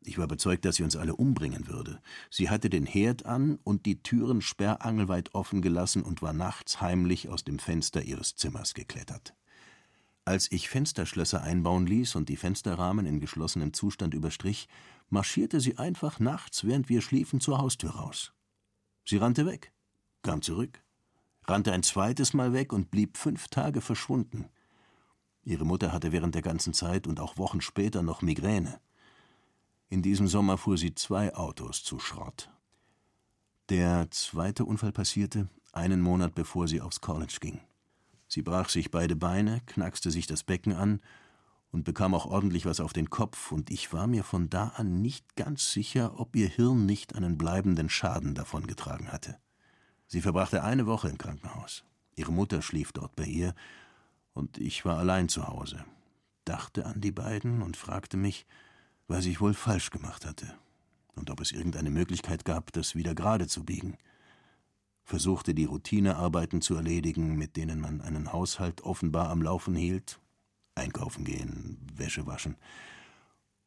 Ich 0.08 0.16
war 0.16 0.24
überzeugt, 0.24 0.64
dass 0.64 0.76
sie 0.76 0.84
uns 0.84 0.96
alle 0.96 1.14
umbringen 1.14 1.68
würde. 1.68 2.00
Sie 2.30 2.48
hatte 2.48 2.70
den 2.70 2.86
Herd 2.86 3.26
an 3.26 3.58
und 3.62 3.84
die 3.84 4.02
Türen 4.02 4.40
sperrangelweit 4.40 5.34
offen 5.34 5.60
gelassen 5.60 6.02
und 6.02 6.22
war 6.22 6.32
nachts 6.32 6.80
heimlich 6.80 7.28
aus 7.28 7.44
dem 7.44 7.58
Fenster 7.58 8.00
ihres 8.00 8.34
Zimmers 8.34 8.72
geklettert. 8.72 9.34
Als 10.24 10.50
ich 10.50 10.70
Fensterschlösser 10.70 11.42
einbauen 11.42 11.86
ließ 11.86 12.14
und 12.14 12.30
die 12.30 12.36
Fensterrahmen 12.36 13.04
in 13.04 13.20
geschlossenem 13.20 13.74
Zustand 13.74 14.14
überstrich, 14.14 14.66
marschierte 15.10 15.60
sie 15.60 15.76
einfach 15.76 16.20
nachts, 16.20 16.64
während 16.64 16.88
wir 16.88 17.02
schliefen, 17.02 17.38
zur 17.38 17.58
Haustür 17.58 17.90
raus. 17.90 18.32
Sie 19.04 19.18
rannte 19.18 19.44
weg, 19.44 19.74
kam 20.22 20.40
zurück, 20.40 20.82
rannte 21.44 21.72
ein 21.72 21.82
zweites 21.82 22.32
Mal 22.32 22.54
weg 22.54 22.72
und 22.72 22.90
blieb 22.90 23.18
fünf 23.18 23.48
Tage 23.48 23.82
verschwunden. 23.82 24.46
Ihre 25.42 25.66
Mutter 25.66 25.92
hatte 25.92 26.12
während 26.12 26.34
der 26.34 26.42
ganzen 26.42 26.72
Zeit 26.72 27.06
und 27.06 27.20
auch 27.20 27.36
Wochen 27.36 27.60
später 27.60 28.00
noch 28.00 28.22
Migräne. 28.22 28.80
In 29.90 30.02
diesem 30.02 30.28
Sommer 30.28 30.59
fuhr 30.59 30.76
sie 30.76 30.95
zwei 30.95 31.35
Autos 31.35 31.83
zu 31.83 31.99
Schrott. 31.99 32.50
Der 33.71 34.11
zweite 34.11 34.64
Unfall 34.64 34.92
passierte 34.92 35.49
einen 35.73 36.00
Monat 36.00 36.35
bevor 36.35 36.68
sie 36.68 36.80
aufs 36.80 37.00
College 37.00 37.38
ging. 37.40 37.61
Sie 38.26 38.42
brach 38.42 38.68
sich 38.68 38.90
beide 38.90 39.16
Beine, 39.16 39.62
knackste 39.64 40.11
sich 40.11 40.26
das 40.26 40.42
Becken 40.42 40.75
an 40.75 41.00
und 41.71 41.85
bekam 41.85 42.14
auch 42.14 42.26
ordentlich 42.26 42.66
was 42.66 42.80
auf 42.80 42.92
den 42.92 43.09
Kopf, 43.09 43.52
und 43.52 43.71
ich 43.71 43.92
war 43.92 44.07
mir 44.07 44.25
von 44.25 44.50
da 44.50 44.68
an 44.76 45.00
nicht 45.00 45.37
ganz 45.37 45.73
sicher, 45.73 46.18
ob 46.21 46.37
ihr 46.37 46.49
Hirn 46.49 46.85
nicht 46.85 47.14
einen 47.14 47.38
bleibenden 47.38 47.88
Schaden 47.88 48.35
davongetragen 48.35 49.12
hatte. 49.12 49.38
Sie 50.07 50.21
verbrachte 50.21 50.62
eine 50.62 50.87
Woche 50.87 51.09
im 51.09 51.18
Krankenhaus. 51.18 51.85
Ihre 52.16 52.33
Mutter 52.33 52.62
schlief 52.62 52.92
dort 52.92 53.16
bei 53.16 53.25
ihr, 53.25 53.54
und 54.35 54.59
ich 54.59 54.85
war 54.85 54.99
allein 54.99 55.28
zu 55.28 55.49
Hause, 55.49 55.85
dachte 56.45 56.87
an 56.87 57.00
die 57.00 57.12
beiden 57.12 57.62
und 57.62 57.76
fragte 57.76 58.16
mich, 58.16 58.47
was 59.08 59.24
ich 59.24 59.40
wohl 59.40 59.54
falsch 59.54 59.90
gemacht 59.90 60.26
hatte 60.26 60.54
und 61.16 61.30
ob 61.30 61.40
es 61.40 61.50
irgendeine 61.50 61.90
Möglichkeit 61.90 62.44
gab, 62.44 62.72
das 62.72 62.94
wieder 62.94 63.14
gerade 63.14 63.48
zu 63.48 63.64
biegen. 63.64 63.96
Versuchte 65.02 65.54
die 65.54 65.64
Routinearbeiten 65.64 66.60
zu 66.60 66.76
erledigen, 66.76 67.36
mit 67.36 67.56
denen 67.56 67.80
man 67.80 68.02
einen 68.02 68.32
Haushalt 68.32 68.82
offenbar 68.82 69.30
am 69.30 69.42
Laufen 69.42 69.74
hielt, 69.74 70.20
einkaufen 70.74 71.24
gehen, 71.24 71.78
Wäsche 71.96 72.26
waschen, 72.26 72.56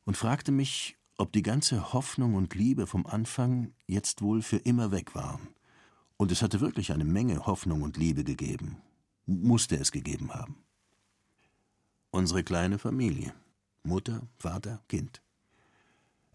und 0.06 0.16
fragte 0.16 0.52
mich, 0.52 0.98
ob 1.18 1.34
die 1.34 1.42
ganze 1.42 1.94
Hoffnung 1.94 2.36
und 2.36 2.56
Liebe 2.56 2.88
vom 2.88 3.06
Anfang 3.06 3.74
jetzt 3.88 4.22
wohl 4.22 4.42
für 4.42 4.58
immer 4.58 4.92
weg 4.92 5.14
waren. 5.16 5.50
Und 6.18 6.32
es 6.32 6.42
hatte 6.42 6.62
wirklich 6.62 6.92
eine 6.94 7.06
Menge 7.06 7.46
Hoffnung 7.48 7.82
und 7.82 7.98
Liebe 7.98 8.24
gegeben, 8.24 8.78
musste 9.26 9.76
es 9.78 9.92
gegeben 9.92 10.34
haben. 10.34 10.58
Unsere 12.12 12.44
kleine 12.44 12.78
Familie 12.78 13.34
Mutter, 13.84 14.22
Vater, 14.38 14.84
Kind. 14.88 15.22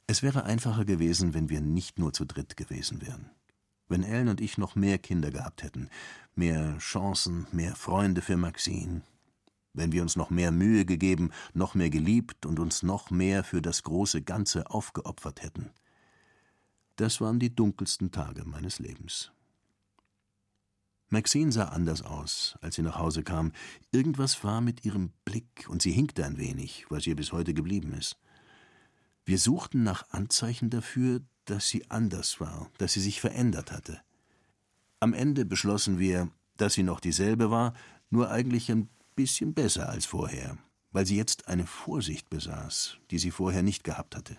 Es 0.09 0.23
wäre 0.23 0.45
einfacher 0.45 0.85
gewesen, 0.85 1.35
wenn 1.35 1.49
wir 1.49 1.61
nicht 1.61 1.99
nur 1.99 2.13
zu 2.13 2.25
dritt 2.25 2.57
gewesen 2.57 3.03
wären. 3.03 3.31
Wenn 3.89 4.05
Ellen 4.05 4.29
und 4.29 4.41
ich 4.41 4.57
noch 4.57 4.77
mehr 4.77 4.99
Kinder 4.99 5.31
gehabt 5.31 5.63
hätten, 5.63 5.91
mehr 6.35 6.79
Chancen, 6.79 7.47
mehr 7.53 7.75
Freunde 7.75 8.23
für 8.23 8.37
Maxine, 8.37 9.03
wenn 9.73 9.93
wir 9.93 10.03
uns 10.03 10.17
noch 10.17 10.31
mehr 10.31 10.53
Mühe 10.53 10.85
gegeben, 10.85 11.31
noch 11.55 11.75
mehr 11.75 11.91
geliebt 11.91 12.47
und 12.47 12.59
uns 12.59 12.83
noch 12.83 13.11
mehr 13.11 13.45
für 13.45 13.61
das 13.61 13.83
große 13.83 14.23
Ganze 14.23 14.71
aufgeopfert 14.71 15.43
hätten. 15.43 15.71
Das 16.97 17.21
waren 17.21 17.39
die 17.39 17.55
dunkelsten 17.55 18.11
Tage 18.11 18.45
meines 18.45 18.79
Lebens. 18.79 19.33
Maxine 21.09 21.53
sah 21.53 21.67
anders 21.67 22.03
aus, 22.03 22.57
als 22.63 22.77
sie 22.77 22.83
nach 22.83 22.99
Hause 22.99 23.23
kam. 23.23 23.53
Irgendwas 23.93 24.43
war 24.43 24.61
mit 24.61 24.85
ihrem 24.85 25.13
Blick, 25.25 25.67
und 25.69 25.83
sie 25.83 25.93
hinkte 25.93 26.25
ein 26.25 26.39
wenig, 26.39 26.87
was 26.89 27.07
ihr 27.07 27.15
bis 27.15 27.33
heute 27.33 27.55
geblieben 27.55 27.93
ist. 27.93 28.17
Wir 29.27 29.39
suchten 29.39 29.83
nach 29.83 30.09
Anzeichen 30.11 30.71
dafür, 30.71 31.21
dass 31.47 31.69
sie 31.69 31.91
anders 31.91 32.41
war, 32.41 32.71
dass 32.79 32.93
sie 32.93 33.01
sich 33.01 33.21
verändert 33.21 33.73
hatte. 33.73 34.01
Am 35.01 35.13
Ende 35.13 35.45
beschlossen 35.45 35.99
wir, 35.99 36.31
dass 36.57 36.75
sie 36.75 36.85
noch 36.85 37.01
dieselbe 37.01 37.51
war, 37.51 37.75
nur 38.09 38.31
eigentlich 38.31 38.71
ein 38.71 38.89
bisschen 39.17 39.53
besser 39.53 39.89
als 39.89 40.07
vorher, 40.07 40.57
weil 40.93 41.07
sie 41.07 41.17
jetzt 41.17 41.49
eine 41.49 41.67
Vorsicht 41.67 42.31
besaß, 42.31 42.99
die 43.11 43.19
sie 43.19 43.33
vorher 43.33 43.65
nicht 43.65 43.83
gehabt 43.83 44.15
hatte. 44.15 44.37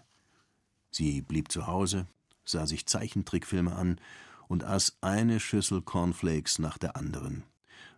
Sie 0.90 1.22
blieb 1.22 1.52
zu 1.52 1.68
Hause, 1.68 2.08
sah 2.46 2.66
sich 2.66 2.86
Zeichentrickfilme 2.86 3.76
an 3.76 4.00
und 4.48 4.64
aß 4.64 5.00
eine 5.02 5.42
Schüssel 5.42 5.82
Cornflakes 5.82 6.60
nach 6.60 6.78
der 6.78 6.96
anderen, 6.96 7.44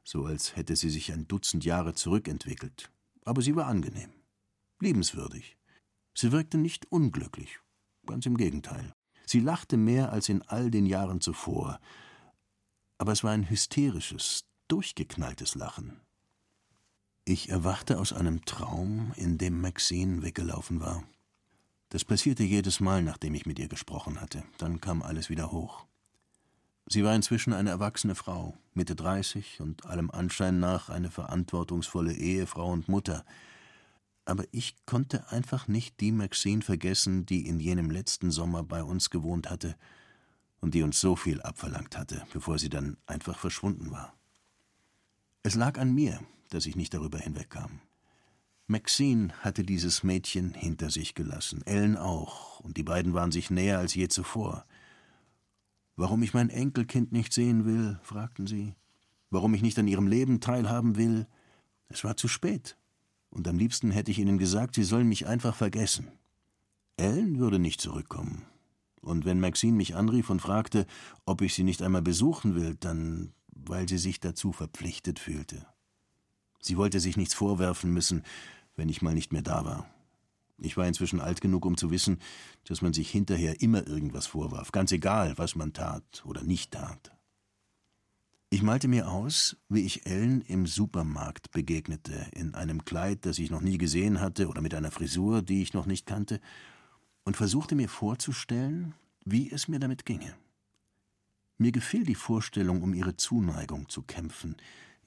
so 0.03 0.25
als 0.25 0.55
hätte 0.55 0.75
sie 0.75 0.89
sich 0.89 1.13
ein 1.13 1.27
Dutzend 1.27 1.65
Jahre 1.65 1.93
zurückentwickelt. 1.93 2.89
Aber 3.25 3.43
sie 3.43 3.55
war 3.55 3.67
angenehm, 3.67 4.09
liebenswürdig. 4.79 5.58
Sie 6.21 6.33
wirkte 6.33 6.57
nicht 6.57 6.91
unglücklich, 6.91 7.61
ganz 8.05 8.25
im 8.25 8.35
Gegenteil. 8.35 8.93
Sie 9.25 9.39
lachte 9.39 9.77
mehr 9.77 10.11
als 10.11 10.27
in 10.27 10.41
all 10.41 10.69
den 10.69 10.85
Jahren 10.85 11.21
zuvor, 11.21 11.79
aber 12.97 13.13
es 13.13 13.23
war 13.23 13.31
ein 13.31 13.49
hysterisches, 13.49 14.43
durchgeknalltes 14.67 15.55
Lachen. 15.55 16.01
Ich 17.23 17.47
erwachte 17.47 17.99
aus 17.99 18.11
einem 18.11 18.43
Traum, 18.43 19.13
in 19.15 19.37
dem 19.37 19.61
Maxine 19.61 20.21
weggelaufen 20.21 20.81
war. 20.81 21.05
Das 21.87 22.03
passierte 22.03 22.43
jedes 22.43 22.81
Mal, 22.81 23.01
nachdem 23.01 23.33
ich 23.33 23.45
mit 23.45 23.57
ihr 23.57 23.69
gesprochen 23.69 24.19
hatte. 24.19 24.43
Dann 24.57 24.81
kam 24.81 25.01
alles 25.01 25.29
wieder 25.29 25.53
hoch. 25.53 25.85
Sie 26.85 27.05
war 27.05 27.15
inzwischen 27.15 27.53
eine 27.53 27.69
erwachsene 27.69 28.15
Frau, 28.15 28.57
Mitte 28.73 28.97
dreißig 28.97 29.61
und 29.61 29.85
allem 29.85 30.11
Anschein 30.11 30.59
nach 30.59 30.89
eine 30.89 31.11
verantwortungsvolle 31.11 32.11
Ehefrau 32.11 32.69
und 32.73 32.89
Mutter, 32.89 33.23
aber 34.29 34.45
ich 34.51 34.85
konnte 34.85 35.31
einfach 35.31 35.67
nicht 35.67 35.99
die 35.99 36.11
Maxine 36.11 36.61
vergessen, 36.61 37.25
die 37.25 37.47
in 37.47 37.59
jenem 37.59 37.89
letzten 37.89 38.29
Sommer 38.29 38.63
bei 38.63 38.83
uns 38.83 39.09
gewohnt 39.09 39.49
hatte 39.49 39.75
und 40.61 40.75
die 40.75 40.83
uns 40.83 41.01
so 41.01 41.15
viel 41.15 41.41
abverlangt 41.41 41.97
hatte, 41.97 42.23
bevor 42.31 42.59
sie 42.59 42.69
dann 42.69 42.97
einfach 43.07 43.39
verschwunden 43.39 43.91
war. 43.91 44.13
Es 45.41 45.55
lag 45.55 45.79
an 45.79 45.93
mir, 45.93 46.19
dass 46.49 46.67
ich 46.67 46.75
nicht 46.75 46.93
darüber 46.93 47.17
hinwegkam. 47.17 47.81
Maxine 48.67 49.33
hatte 49.39 49.63
dieses 49.63 50.03
Mädchen 50.03 50.53
hinter 50.53 50.91
sich 50.91 51.15
gelassen, 51.15 51.65
Ellen 51.65 51.97
auch, 51.97 52.59
und 52.59 52.77
die 52.77 52.83
beiden 52.83 53.15
waren 53.15 53.31
sich 53.31 53.49
näher 53.49 53.79
als 53.79 53.95
je 53.95 54.09
zuvor. 54.09 54.65
Warum 55.95 56.21
ich 56.21 56.35
mein 56.35 56.51
Enkelkind 56.51 57.11
nicht 57.11 57.33
sehen 57.33 57.65
will, 57.65 57.99
fragten 58.03 58.45
sie. 58.45 58.75
Warum 59.31 59.55
ich 59.55 59.63
nicht 59.63 59.79
an 59.79 59.87
ihrem 59.87 60.07
Leben 60.07 60.39
teilhaben 60.39 60.97
will? 60.97 61.25
Es 61.87 62.03
war 62.03 62.15
zu 62.15 62.27
spät 62.27 62.78
und 63.29 63.47
am 63.47 63.57
liebsten 63.57 63.91
hätte 63.91 64.11
ich 64.11 64.19
ihnen 64.19 64.37
gesagt, 64.37 64.75
sie 64.75 64.83
sollen 64.83 65.07
mich 65.07 65.27
einfach 65.27 65.55
vergessen. 65.55 66.11
Ellen 66.97 67.39
würde 67.39 67.59
nicht 67.59 67.81
zurückkommen. 67.81 68.45
Und 69.01 69.25
wenn 69.25 69.39
Maxine 69.39 69.77
mich 69.77 69.95
anrief 69.95 70.29
und 70.29 70.41
fragte, 70.41 70.85
ob 71.25 71.41
ich 71.41 71.53
sie 71.53 71.63
nicht 71.63 71.81
einmal 71.81 72.01
besuchen 72.01 72.55
will, 72.55 72.75
dann 72.79 73.33
weil 73.67 73.87
sie 73.87 73.97
sich 73.97 74.19
dazu 74.19 74.51
verpflichtet 74.51 75.19
fühlte. 75.19 75.65
Sie 76.61 76.77
wollte 76.77 76.99
sich 76.99 77.17
nichts 77.17 77.33
vorwerfen 77.33 77.93
müssen, 77.93 78.23
wenn 78.75 78.89
ich 78.89 79.01
mal 79.01 79.13
nicht 79.13 79.31
mehr 79.31 79.41
da 79.41 79.65
war. 79.65 79.89
Ich 80.57 80.75
war 80.75 80.87
inzwischen 80.87 81.21
alt 81.21 81.39
genug, 81.39 81.65
um 81.65 81.77
zu 81.77 81.89
wissen, 81.89 82.19
dass 82.65 82.81
man 82.81 82.93
sich 82.93 83.09
hinterher 83.09 83.61
immer 83.61 83.87
irgendwas 83.87 84.27
vorwarf, 84.27 84.71
ganz 84.71 84.91
egal, 84.91 85.37
was 85.37 85.55
man 85.55 85.73
tat 85.73 86.23
oder 86.25 86.43
nicht 86.43 86.71
tat. 86.71 87.11
Ich 88.59 88.63
malte 88.63 88.89
mir 88.89 89.09
aus, 89.09 89.55
wie 89.69 89.85
ich 89.85 90.05
Ellen 90.05 90.41
im 90.41 90.67
Supermarkt 90.67 91.51
begegnete, 91.51 92.27
in 92.33 92.55
einem 92.55 92.83
Kleid, 92.83 93.25
das 93.25 93.39
ich 93.39 93.51
noch 93.51 93.61
nie 93.61 93.77
gesehen 93.77 94.19
hatte, 94.19 94.49
oder 94.49 94.59
mit 94.59 94.75
einer 94.75 94.91
Frisur, 94.91 95.41
die 95.41 95.61
ich 95.61 95.73
noch 95.73 95.85
nicht 95.85 96.05
kannte, 96.05 96.41
und 97.23 97.37
versuchte 97.37 97.75
mir 97.75 97.87
vorzustellen, 97.87 98.95
wie 99.23 99.49
es 99.49 99.69
mir 99.69 99.79
damit 99.79 100.05
ginge. 100.05 100.35
Mir 101.57 101.71
gefiel 101.71 102.03
die 102.03 102.15
Vorstellung, 102.15 102.81
um 102.81 102.93
ihre 102.93 103.15
Zuneigung 103.15 103.87
zu 103.87 104.01
kämpfen, 104.01 104.57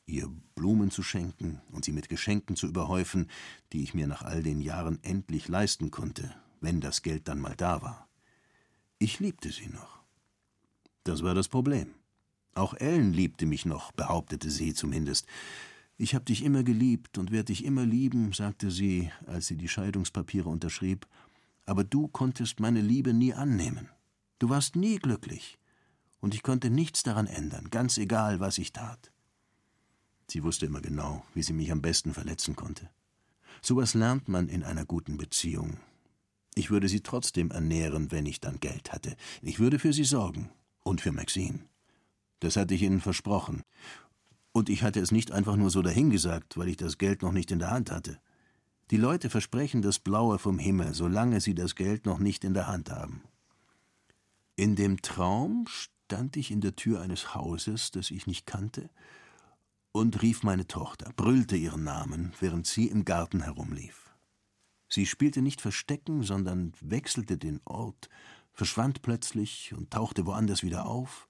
ihr 0.06 0.30
Blumen 0.54 0.90
zu 0.90 1.02
schenken 1.02 1.60
und 1.72 1.84
sie 1.84 1.92
mit 1.92 2.08
Geschenken 2.08 2.56
zu 2.56 2.66
überhäufen, 2.66 3.28
die 3.74 3.82
ich 3.82 3.92
mir 3.92 4.06
nach 4.06 4.22
all 4.22 4.42
den 4.42 4.62
Jahren 4.62 4.98
endlich 5.02 5.48
leisten 5.48 5.90
konnte, 5.90 6.34
wenn 6.62 6.80
das 6.80 7.02
Geld 7.02 7.28
dann 7.28 7.38
mal 7.38 7.54
da 7.54 7.82
war. 7.82 8.08
Ich 8.98 9.20
liebte 9.20 9.52
sie 9.52 9.68
noch. 9.68 10.00
Das 11.04 11.22
war 11.22 11.34
das 11.34 11.48
Problem. 11.48 11.92
Auch 12.54 12.74
Ellen 12.74 13.12
liebte 13.12 13.46
mich 13.46 13.64
noch, 13.64 13.92
behauptete 13.92 14.50
sie 14.50 14.74
zumindest. 14.74 15.26
Ich 15.96 16.14
hab 16.14 16.26
dich 16.26 16.44
immer 16.44 16.62
geliebt 16.62 17.18
und 17.18 17.30
werde 17.30 17.46
dich 17.46 17.64
immer 17.64 17.86
lieben, 17.86 18.32
sagte 18.32 18.70
sie, 18.70 19.10
als 19.26 19.46
sie 19.46 19.56
die 19.56 19.68
Scheidungspapiere 19.68 20.48
unterschrieb, 20.48 21.06
aber 21.64 21.84
du 21.84 22.08
konntest 22.08 22.60
meine 22.60 22.80
Liebe 22.80 23.14
nie 23.14 23.34
annehmen. 23.34 23.88
Du 24.38 24.48
warst 24.48 24.76
nie 24.76 24.96
glücklich, 24.98 25.58
und 26.20 26.34
ich 26.34 26.42
konnte 26.42 26.70
nichts 26.70 27.02
daran 27.02 27.26
ändern, 27.26 27.68
ganz 27.70 27.98
egal, 27.98 28.40
was 28.40 28.58
ich 28.58 28.72
tat. 28.72 29.12
Sie 30.28 30.42
wusste 30.42 30.66
immer 30.66 30.80
genau, 30.80 31.24
wie 31.34 31.42
sie 31.42 31.52
mich 31.52 31.70
am 31.70 31.82
besten 31.82 32.14
verletzen 32.14 32.56
konnte. 32.56 32.88
Sowas 33.60 33.94
lernt 33.94 34.28
man 34.28 34.48
in 34.48 34.62
einer 34.62 34.84
guten 34.84 35.18
Beziehung. 35.18 35.76
Ich 36.54 36.70
würde 36.70 36.88
sie 36.88 37.00
trotzdem 37.00 37.50
ernähren, 37.50 38.10
wenn 38.10 38.26
ich 38.26 38.40
dann 38.40 38.60
Geld 38.60 38.92
hatte. 38.92 39.16
Ich 39.40 39.58
würde 39.58 39.78
für 39.78 39.92
sie 39.92 40.04
sorgen. 40.04 40.50
Und 40.84 41.00
für 41.00 41.12
Maxine. 41.12 41.60
Das 42.42 42.57
hatte 42.57 42.74
ich 42.74 42.83
ihnen 42.83 43.00
versprochen. 43.00 43.62
Und 44.50 44.68
ich 44.68 44.83
hatte 44.83 44.98
es 44.98 45.12
nicht 45.12 45.31
einfach 45.31 45.55
nur 45.55 45.70
so 45.70 45.81
dahingesagt, 45.81 46.59
weil 46.59 46.66
ich 46.66 46.76
das 46.76 46.98
Geld 46.98 47.22
noch 47.22 47.31
nicht 47.31 47.52
in 47.52 47.61
der 47.61 47.70
Hand 47.70 47.92
hatte. 47.92 48.18
Die 48.90 48.96
Leute 48.96 49.31
versprechen 49.31 49.81
das 49.81 50.00
Blaue 50.00 50.40
vom 50.40 50.59
Himmel, 50.59 50.92
solange 50.92 51.40
sie 51.40 51.55
das 51.55 51.76
Geld 51.76 52.05
noch 52.05 52.18
nicht 52.18 52.42
in 52.42 52.52
der 52.52 52.66
Hand 52.66 52.90
haben. 52.90 53.22
In 54.57 54.74
dem 54.74 55.02
Traum 55.02 55.66
stand 55.68 56.37
ich 56.37 56.50
in 56.50 56.61
der 56.61 56.74
Tür 56.74 57.00
eines 57.00 57.33
Hauses, 57.37 57.92
das 57.92 58.11
ich 58.11 58.26
nicht 58.26 58.44
kannte, 58.44 58.90
und 59.92 60.20
rief 60.20 60.42
meine 60.42 60.66
Tochter, 60.66 61.12
brüllte 61.14 61.55
ihren 61.55 61.85
Namen, 61.85 62.33
während 62.40 62.66
sie 62.66 62.88
im 62.88 63.05
Garten 63.05 63.42
herumlief. 63.42 64.11
Sie 64.88 65.07
spielte 65.07 65.42
nicht 65.42 65.61
Verstecken, 65.61 66.24
sondern 66.24 66.72
wechselte 66.81 67.38
den 67.38 67.61
Ort, 67.64 68.09
verschwand 68.52 69.02
plötzlich 69.02 69.72
und 69.76 69.92
tauchte 69.92 70.26
woanders 70.26 70.64
wieder 70.64 70.87
auf, 70.87 71.28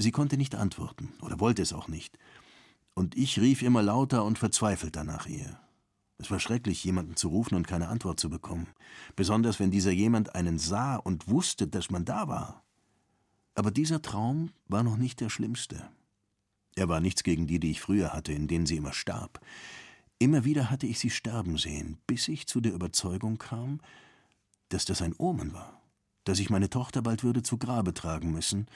Sie 0.00 0.12
konnte 0.12 0.38
nicht 0.38 0.54
antworten 0.54 1.12
oder 1.20 1.40
wollte 1.40 1.60
es 1.60 1.74
auch 1.74 1.86
nicht. 1.86 2.16
Und 2.94 3.18
ich 3.18 3.38
rief 3.38 3.60
immer 3.60 3.82
lauter 3.82 4.24
und 4.24 4.38
verzweifelter 4.38 5.04
nach 5.04 5.26
ihr. 5.26 5.60
Es 6.16 6.30
war 6.30 6.40
schrecklich, 6.40 6.82
jemanden 6.84 7.16
zu 7.16 7.28
rufen 7.28 7.54
und 7.54 7.68
keine 7.68 7.88
Antwort 7.88 8.18
zu 8.18 8.30
bekommen, 8.30 8.66
besonders 9.14 9.60
wenn 9.60 9.70
dieser 9.70 9.90
jemand 9.90 10.34
einen 10.34 10.58
sah 10.58 10.96
und 10.96 11.28
wusste, 11.28 11.68
dass 11.68 11.90
man 11.90 12.06
da 12.06 12.28
war. 12.28 12.64
Aber 13.54 13.70
dieser 13.70 14.00
Traum 14.00 14.52
war 14.68 14.82
noch 14.82 14.96
nicht 14.96 15.20
der 15.20 15.28
schlimmste. 15.28 15.86
Er 16.76 16.88
war 16.88 17.00
nichts 17.00 17.22
gegen 17.22 17.46
die, 17.46 17.60
die 17.60 17.72
ich 17.72 17.82
früher 17.82 18.14
hatte, 18.14 18.32
in 18.32 18.48
denen 18.48 18.64
sie 18.64 18.78
immer 18.78 18.94
starb. 18.94 19.38
Immer 20.18 20.46
wieder 20.46 20.70
hatte 20.70 20.86
ich 20.86 20.98
sie 20.98 21.10
sterben 21.10 21.58
sehen, 21.58 21.98
bis 22.06 22.26
ich 22.28 22.46
zu 22.46 22.62
der 22.62 22.72
Überzeugung 22.72 23.36
kam, 23.36 23.82
dass 24.70 24.86
das 24.86 25.02
ein 25.02 25.14
Omen 25.18 25.52
war, 25.52 25.78
dass 26.24 26.38
ich 26.38 26.48
meine 26.48 26.70
Tochter 26.70 27.02
bald 27.02 27.22
würde 27.22 27.42
zu 27.42 27.58
Grabe 27.58 27.92
tragen 27.92 28.32
müssen 28.32 28.66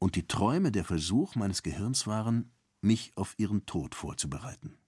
und 0.00 0.16
die 0.16 0.26
Träume 0.26 0.72
der 0.72 0.84
Versuch 0.84 1.36
meines 1.36 1.62
Gehirns 1.62 2.08
waren, 2.08 2.50
mich 2.80 3.12
auf 3.14 3.38
ihren 3.38 3.66
Tod 3.66 3.94
vorzubereiten. 3.94 4.78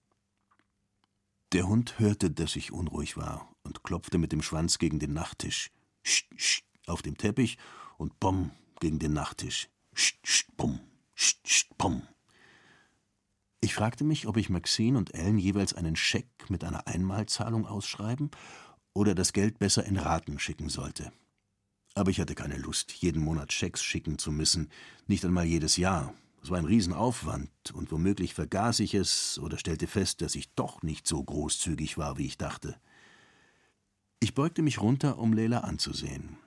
Der 1.53 1.69
Hund 1.69 1.99
hörte, 1.99 2.31
dass 2.31 2.57
ich 2.57 2.73
unruhig 2.73 3.17
war 3.19 3.55
und 3.63 3.85
klopfte 3.85 4.17
mit 4.17 4.33
dem 4.33 4.43
Schwanz 4.43 4.79
gegen 4.79 4.99
den 4.99 5.13
Nachttisch. 5.13 5.71
Scht, 6.03 6.29
scht, 6.37 6.65
auf 6.87 7.03
dem 7.03 7.19
Teppich 7.19 7.59
und 7.99 8.19
bumm 8.19 8.51
gegen 8.81 8.99
den 8.99 9.13
Nachttisch. 9.13 9.69
Scht, 9.93 10.27
scht, 10.27 10.57
bumm, 10.57 10.81
scht, 11.15 11.47
scht, 11.47 11.77
bumm. 11.77 12.09
Ich 13.61 13.75
fragte 13.75 14.03
mich, 14.03 14.27
ob 14.27 14.39
ich 14.39 14.49
Maxine 14.49 14.97
und 14.97 15.15
Ellen 15.15 15.39
jeweils 15.39 15.75
einen 15.75 15.95
Scheck 15.95 16.49
mit 16.49 16.65
einer 16.65 16.87
Einmalzahlung 16.87 17.67
ausschreiben 17.67 18.31
oder 18.95 19.15
das 19.15 19.35
Geld 19.35 19.59
besser 19.59 19.85
in 19.85 19.99
Raten 19.99 20.39
schicken 20.39 20.71
sollte. 20.71 21.13
Aber 21.95 22.11
ich 22.11 22.21
hatte 22.21 22.35
keine 22.35 22.57
Lust, 22.57 22.93
jeden 22.93 23.23
Monat 23.23 23.53
Schecks 23.53 23.83
schicken 23.83 24.19
zu 24.19 24.33
müssen, 24.33 24.71
nicht 25.07 25.25
einmal 25.25 25.45
jedes 25.45 25.77
Jahr. 25.77 26.15
Es 26.43 26.51
war 26.51 26.59
ein 26.59 26.65
Riesenaufwand, 26.65 27.51
und 27.73 27.93
womöglich 27.93 28.35
vergaß 28.35 28.81
ich 28.81 28.95
es 28.95 29.39
oder 29.39 29.59
stellte 29.59 29.87
fest, 29.87 30.23
dass 30.23 30.35
ich 30.35 30.53
doch 30.55 30.83
nicht 30.83 31.07
so 31.07 31.23
großzügig 31.23 31.99
war, 31.99 32.19
wie 32.19 32.27
ich 32.27 32.39
dachte. 32.39 32.81
Ich 34.19 34.35
beugte 34.35 34.63
mich 34.63 34.81
runter, 34.81 35.19
um 35.19 35.33
Leila 35.33 35.61
anzusehen, 35.61 36.39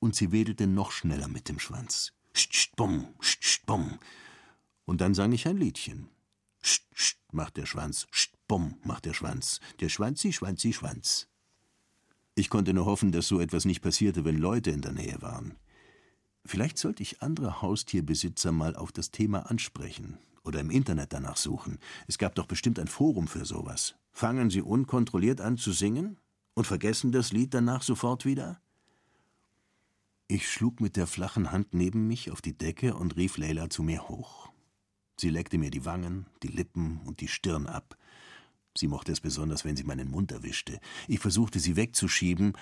und 0.00 0.14
sie 0.14 0.32
wedelte 0.32 0.66
noch 0.66 0.90
schneller 0.90 1.28
mit 1.28 1.48
dem 1.48 1.58
Schwanz. 1.58 2.12
Scht, 2.34 2.54
scht, 2.54 2.76
bumm, 2.76 3.08
scht, 3.20 3.44
scht, 3.44 3.66
bumm. 3.66 3.98
Und 4.84 5.00
dann 5.00 5.14
sang 5.14 5.32
ich 5.32 5.46
ein 5.46 5.56
Liedchen. 5.56 6.08
Scht, 6.60 6.84
scht, 6.92 7.18
macht 7.32 7.56
der 7.56 7.66
Schwanz, 7.66 8.06
scht, 8.10 8.34
bumm, 8.48 8.78
macht 8.84 9.04
der 9.04 9.14
Schwanz, 9.14 9.60
der 9.80 9.88
Schwanzi, 9.88 10.32
Schwanzi, 10.32 10.72
Schwanz. 10.72 11.28
Ich 12.38 12.50
konnte 12.50 12.72
nur 12.72 12.86
hoffen, 12.86 13.10
dass 13.10 13.26
so 13.26 13.40
etwas 13.40 13.64
nicht 13.64 13.80
passierte, 13.80 14.24
wenn 14.24 14.38
Leute 14.38 14.70
in 14.70 14.80
der 14.80 14.92
Nähe 14.92 15.20
waren. 15.20 15.56
Vielleicht 16.44 16.78
sollte 16.78 17.02
ich 17.02 17.20
andere 17.20 17.62
Haustierbesitzer 17.62 18.52
mal 18.52 18.76
auf 18.76 18.92
das 18.92 19.10
Thema 19.10 19.50
ansprechen 19.50 20.18
oder 20.44 20.60
im 20.60 20.70
Internet 20.70 21.12
danach 21.12 21.36
suchen. 21.36 21.80
Es 22.06 22.16
gab 22.16 22.36
doch 22.36 22.46
bestimmt 22.46 22.78
ein 22.78 22.86
Forum 22.86 23.26
für 23.26 23.44
sowas. 23.44 23.96
Fangen 24.12 24.50
Sie 24.50 24.62
unkontrolliert 24.62 25.40
an 25.40 25.56
zu 25.56 25.72
singen 25.72 26.16
und 26.54 26.64
vergessen 26.64 27.10
das 27.10 27.32
Lied 27.32 27.54
danach 27.54 27.82
sofort 27.82 28.24
wieder? 28.24 28.60
Ich 30.28 30.48
schlug 30.48 30.80
mit 30.80 30.94
der 30.94 31.08
flachen 31.08 31.50
Hand 31.50 31.74
neben 31.74 32.06
mich 32.06 32.30
auf 32.30 32.40
die 32.40 32.56
Decke 32.56 32.94
und 32.94 33.16
rief 33.16 33.36
Leila 33.36 33.68
zu 33.68 33.82
mir 33.82 34.08
hoch. 34.08 34.48
Sie 35.16 35.30
leckte 35.30 35.58
mir 35.58 35.72
die 35.72 35.84
Wangen, 35.84 36.26
die 36.44 36.48
Lippen 36.48 37.00
und 37.04 37.20
die 37.20 37.26
Stirn 37.26 37.66
ab. 37.66 37.97
Sie 38.78 38.86
mochte 38.86 39.10
es 39.10 39.20
besonders, 39.20 39.64
wenn 39.64 39.74
sie 39.74 39.82
meinen 39.82 40.08
Mund 40.08 40.30
erwischte. 40.30 40.78
Ich 41.08 41.18
versuchte, 41.18 41.58
sie 41.58 41.74
wegzuschieben, 41.74 42.52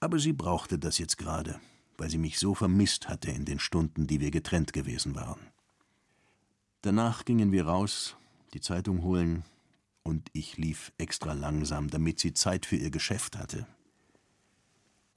aber 0.00 0.18
sie 0.18 0.34
brauchte 0.34 0.78
das 0.78 0.98
jetzt 0.98 1.16
gerade, 1.16 1.58
weil 1.96 2.10
sie 2.10 2.18
mich 2.18 2.38
so 2.38 2.54
vermisst 2.54 3.08
hatte 3.08 3.30
in 3.30 3.46
den 3.46 3.58
Stunden, 3.58 4.06
die 4.06 4.20
wir 4.20 4.30
getrennt 4.30 4.74
gewesen 4.74 5.14
waren. 5.14 5.40
Danach 6.82 7.24
gingen 7.24 7.52
wir 7.52 7.64
raus, 7.64 8.16
die 8.52 8.60
Zeitung 8.60 9.00
holen, 9.02 9.44
und 10.02 10.28
ich 10.34 10.58
lief 10.58 10.92
extra 10.98 11.32
langsam, 11.32 11.88
damit 11.88 12.20
sie 12.20 12.34
Zeit 12.34 12.66
für 12.66 12.76
ihr 12.76 12.90
Geschäft 12.90 13.38
hatte. 13.38 13.66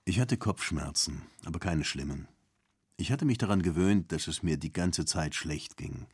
Ich 0.06 0.22
hatte 0.22 0.38
Kopfschmerzen, 0.38 1.24
aber 1.44 1.60
keine 1.60 1.84
schlimmen. 1.84 2.30
Ich 2.96 3.12
hatte 3.12 3.26
mich 3.26 3.38
daran 3.38 3.62
gewöhnt, 3.62 4.14
dass 4.14 4.28
es 4.28 4.42
mir 4.42 4.56
die 4.56 4.72
ganze 4.72 5.04
Zeit 5.04 5.36
schlecht 5.36 5.76
ging. 5.76 6.08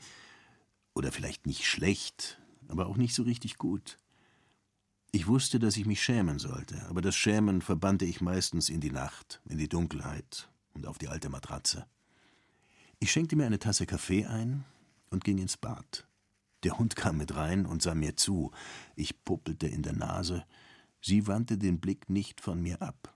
Oder 0.95 1.11
vielleicht 1.11 1.45
nicht 1.45 1.67
schlecht, 1.67 2.41
aber 2.67 2.87
auch 2.87 2.97
nicht 2.97 3.13
so 3.13 3.21
richtig 3.21 3.57
gut. 3.57 3.99
Ich 5.15 5.27
wusste, 5.27 5.59
dass 5.59 5.77
ich 5.77 5.85
mich 5.85 6.03
schämen 6.03 6.39
sollte, 6.39 6.85
aber 6.89 6.99
das 6.99 7.15
Schämen 7.15 7.61
verbannte 7.61 8.03
ich 8.03 8.19
meistens 8.19 8.67
in 8.67 8.81
die 8.81 8.91
Nacht, 8.91 9.39
in 9.47 9.57
die 9.57 9.69
Dunkelheit 9.69 10.49
und 10.73 10.85
auf 10.85 10.97
die 10.97 11.07
alte 11.07 11.29
Matratze. 11.29 11.85
Ich 12.99 13.13
schenkte 13.13 13.37
mir 13.37 13.45
eine 13.45 13.57
Tasse 13.57 13.85
Kaffee 13.85 14.25
ein 14.25 14.65
und 15.11 15.23
ging 15.23 15.37
ins 15.37 15.55
Bad. 15.55 16.05
Der 16.65 16.77
Hund 16.77 16.97
kam 16.97 17.15
mit 17.15 17.33
rein 17.33 17.65
und 17.65 17.81
sah 17.81 17.95
mir 17.95 18.17
zu. 18.17 18.51
Ich 18.97 19.23
puppelte 19.23 19.67
in 19.67 19.83
der 19.83 19.93
Nase. 19.93 20.43
Sie 21.01 21.27
wandte 21.27 21.57
den 21.57 21.79
Blick 21.79 22.09
nicht 22.09 22.41
von 22.41 22.61
mir 22.61 22.81
ab. 22.81 23.15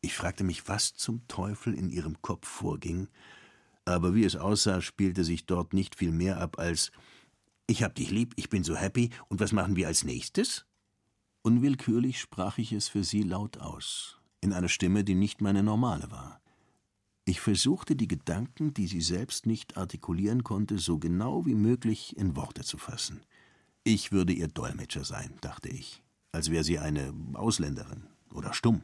Ich 0.00 0.16
fragte 0.16 0.42
mich, 0.42 0.66
was 0.66 0.94
zum 0.94 1.28
Teufel 1.28 1.74
in 1.74 1.88
ihrem 1.88 2.20
Kopf 2.20 2.48
vorging, 2.48 3.06
aber 3.84 4.16
wie 4.16 4.24
es 4.24 4.34
aussah, 4.34 4.80
spielte 4.80 5.22
sich 5.22 5.46
dort 5.46 5.72
nicht 5.72 5.94
viel 5.94 6.10
mehr 6.10 6.40
ab 6.40 6.58
als 6.58 6.90
Ich 7.68 7.84
hab 7.84 7.94
dich 7.94 8.10
lieb, 8.10 8.32
ich 8.34 8.48
bin 8.48 8.64
so 8.64 8.74
happy, 8.74 9.10
und 9.28 9.38
was 9.38 9.52
machen 9.52 9.76
wir 9.76 9.86
als 9.86 10.02
nächstes? 10.02 10.66
Unwillkürlich 11.46 12.18
sprach 12.18 12.58
ich 12.58 12.72
es 12.72 12.88
für 12.88 13.04
sie 13.04 13.22
laut 13.22 13.58
aus, 13.58 14.18
in 14.40 14.52
einer 14.52 14.68
Stimme, 14.68 15.04
die 15.04 15.14
nicht 15.14 15.40
meine 15.40 15.62
normale 15.62 16.10
war. 16.10 16.40
Ich 17.24 17.40
versuchte 17.40 17.94
die 17.94 18.08
Gedanken, 18.08 18.74
die 18.74 18.88
sie 18.88 19.00
selbst 19.00 19.46
nicht 19.46 19.76
artikulieren 19.76 20.42
konnte, 20.42 20.76
so 20.78 20.98
genau 20.98 21.46
wie 21.46 21.54
möglich 21.54 22.16
in 22.16 22.34
Worte 22.34 22.64
zu 22.64 22.78
fassen. 22.78 23.20
Ich 23.84 24.10
würde 24.10 24.32
ihr 24.32 24.48
Dolmetscher 24.48 25.04
sein, 25.04 25.34
dachte 25.40 25.68
ich, 25.68 26.02
als 26.32 26.50
wäre 26.50 26.64
sie 26.64 26.80
eine 26.80 27.14
Ausländerin 27.34 28.08
oder 28.32 28.52
stumm. 28.52 28.82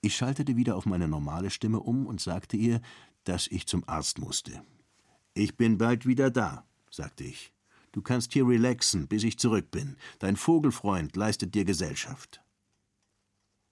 Ich 0.00 0.14
schaltete 0.14 0.54
wieder 0.54 0.76
auf 0.76 0.86
meine 0.86 1.08
normale 1.08 1.50
Stimme 1.50 1.80
um 1.80 2.06
und 2.06 2.20
sagte 2.20 2.56
ihr, 2.56 2.80
dass 3.24 3.48
ich 3.48 3.66
zum 3.66 3.82
Arzt 3.88 4.20
musste. 4.20 4.62
Ich 5.34 5.56
bin 5.56 5.76
bald 5.76 6.06
wieder 6.06 6.30
da, 6.30 6.64
sagte 6.88 7.24
ich. 7.24 7.51
Du 7.92 8.00
kannst 8.00 8.32
hier 8.32 8.48
relaxen, 8.48 9.06
bis 9.06 9.22
ich 9.22 9.38
zurück 9.38 9.70
bin. 9.70 9.96
Dein 10.18 10.36
Vogelfreund 10.36 11.14
leistet 11.14 11.54
dir 11.54 11.66
Gesellschaft. 11.66 12.40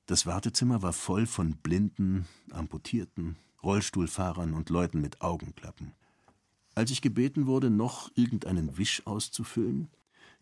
Das 0.04 0.26
Wartezimmer 0.26 0.82
war 0.82 0.92
voll 0.92 1.26
von 1.26 1.56
Blinden, 1.56 2.26
Amputierten, 2.50 3.36
Rollstuhlfahrern 3.62 4.52
und 4.52 4.68
Leuten 4.68 5.00
mit 5.00 5.22
Augenklappen. 5.22 5.92
Als 6.74 6.90
ich 6.90 7.00
gebeten 7.00 7.46
wurde, 7.46 7.70
noch 7.70 8.10
irgendeinen 8.14 8.76
Wisch 8.76 9.06
auszufüllen, 9.06 9.88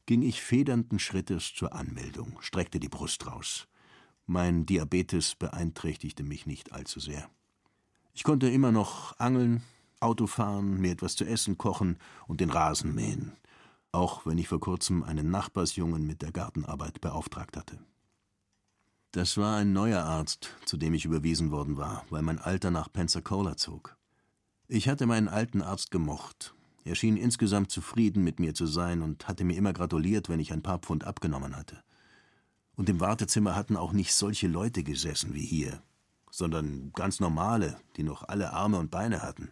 ging 0.06 0.22
ich 0.22 0.42
federnden 0.42 0.98
Schrittes 0.98 1.54
zur 1.54 1.72
Anmeldung, 1.72 2.38
streckte 2.40 2.80
die 2.80 2.88
Brust 2.88 3.26
raus. 3.26 3.68
Mein 4.26 4.66
Diabetes 4.66 5.34
beeinträchtigte 5.36 6.22
mich 6.22 6.46
nicht 6.46 6.72
allzu 6.72 6.98
sehr. 6.98 7.30
Ich 8.12 8.24
konnte 8.24 8.48
immer 8.48 8.72
noch 8.72 9.18
angeln, 9.20 9.62
Auto 10.00 10.26
fahren, 10.26 10.80
mir 10.80 10.92
etwas 10.92 11.14
zu 11.14 11.24
essen 11.24 11.58
kochen 11.58 11.98
und 12.26 12.40
den 12.40 12.50
Rasen 12.50 12.94
mähen 12.94 13.36
auch 13.92 14.26
wenn 14.26 14.38
ich 14.38 14.48
vor 14.48 14.60
kurzem 14.60 15.02
einen 15.02 15.30
Nachbarsjungen 15.30 16.06
mit 16.06 16.22
der 16.22 16.32
Gartenarbeit 16.32 17.00
beauftragt 17.00 17.56
hatte. 17.56 17.78
Das 19.12 19.38
war 19.38 19.56
ein 19.56 19.72
neuer 19.72 20.02
Arzt, 20.02 20.50
zu 20.66 20.76
dem 20.76 20.92
ich 20.92 21.06
überwiesen 21.06 21.50
worden 21.50 21.76
war, 21.76 22.04
weil 22.10 22.22
mein 22.22 22.38
Alter 22.38 22.70
nach 22.70 22.92
Pensacola 22.92 23.56
zog. 23.56 23.96
Ich 24.68 24.88
hatte 24.88 25.06
meinen 25.06 25.28
alten 25.28 25.62
Arzt 25.62 25.90
gemocht. 25.90 26.54
Er 26.84 26.94
schien 26.94 27.16
insgesamt 27.16 27.70
zufrieden 27.70 28.22
mit 28.22 28.38
mir 28.38 28.54
zu 28.54 28.66
sein 28.66 29.00
und 29.00 29.26
hatte 29.26 29.44
mir 29.44 29.56
immer 29.56 29.72
gratuliert, 29.72 30.28
wenn 30.28 30.40
ich 30.40 30.52
ein 30.52 30.62
paar 30.62 30.78
Pfund 30.78 31.04
abgenommen 31.04 31.56
hatte. 31.56 31.82
Und 32.76 32.88
im 32.88 33.00
Wartezimmer 33.00 33.56
hatten 33.56 33.76
auch 33.76 33.92
nicht 33.92 34.12
solche 34.12 34.46
Leute 34.46 34.82
gesessen 34.82 35.34
wie 35.34 35.44
hier, 35.44 35.82
sondern 36.30 36.92
ganz 36.92 37.18
normale, 37.18 37.80
die 37.96 38.02
noch 38.02 38.28
alle 38.28 38.52
Arme 38.52 38.78
und 38.78 38.90
Beine 38.90 39.22
hatten. 39.22 39.50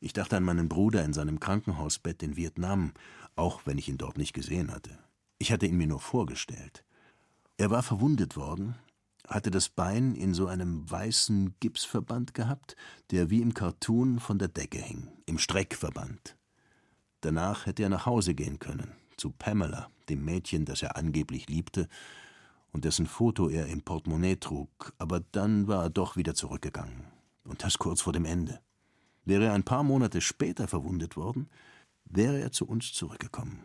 Ich 0.00 0.14
dachte 0.14 0.36
an 0.36 0.44
meinen 0.44 0.68
Bruder 0.68 1.04
in 1.04 1.12
seinem 1.12 1.40
Krankenhausbett 1.40 2.22
in 2.22 2.36
Vietnam, 2.36 2.92
auch 3.36 3.62
wenn 3.66 3.78
ich 3.78 3.88
ihn 3.88 3.98
dort 3.98 4.16
nicht 4.16 4.32
gesehen 4.32 4.72
hatte. 4.72 4.98
Ich 5.38 5.52
hatte 5.52 5.66
ihn 5.66 5.76
mir 5.76 5.86
nur 5.86 6.00
vorgestellt. 6.00 6.84
Er 7.58 7.70
war 7.70 7.82
verwundet 7.82 8.36
worden, 8.36 8.76
hatte 9.28 9.50
das 9.50 9.68
Bein 9.68 10.14
in 10.14 10.32
so 10.32 10.46
einem 10.46 10.90
weißen 10.90 11.54
Gipsverband 11.60 12.34
gehabt, 12.34 12.76
der 13.10 13.28
wie 13.28 13.42
im 13.42 13.52
Cartoon 13.54 14.18
von 14.18 14.38
der 14.38 14.48
Decke 14.48 14.78
hing, 14.78 15.08
im 15.26 15.38
Streckverband. 15.38 16.36
Danach 17.20 17.66
hätte 17.66 17.82
er 17.82 17.90
nach 17.90 18.06
Hause 18.06 18.34
gehen 18.34 18.58
können, 18.58 18.92
zu 19.18 19.30
Pamela, 19.30 19.90
dem 20.08 20.24
Mädchen, 20.24 20.64
das 20.64 20.82
er 20.82 20.96
angeblich 20.96 21.48
liebte 21.48 21.88
und 22.72 22.84
dessen 22.84 23.06
Foto 23.06 23.48
er 23.48 23.66
im 23.66 23.82
Portemonnaie 23.82 24.36
trug, 24.36 24.94
aber 24.98 25.20
dann 25.32 25.68
war 25.68 25.84
er 25.84 25.90
doch 25.90 26.16
wieder 26.16 26.34
zurückgegangen. 26.34 27.04
Und 27.44 27.62
das 27.64 27.78
kurz 27.78 28.00
vor 28.00 28.12
dem 28.12 28.24
Ende. 28.24 28.60
Wäre 29.24 29.46
er 29.46 29.52
ein 29.54 29.64
paar 29.64 29.82
Monate 29.82 30.20
später 30.20 30.68
verwundet 30.68 31.16
worden, 31.16 31.48
wäre 32.04 32.40
er 32.40 32.52
zu 32.52 32.66
uns 32.66 32.92
zurückgekommen. 32.92 33.62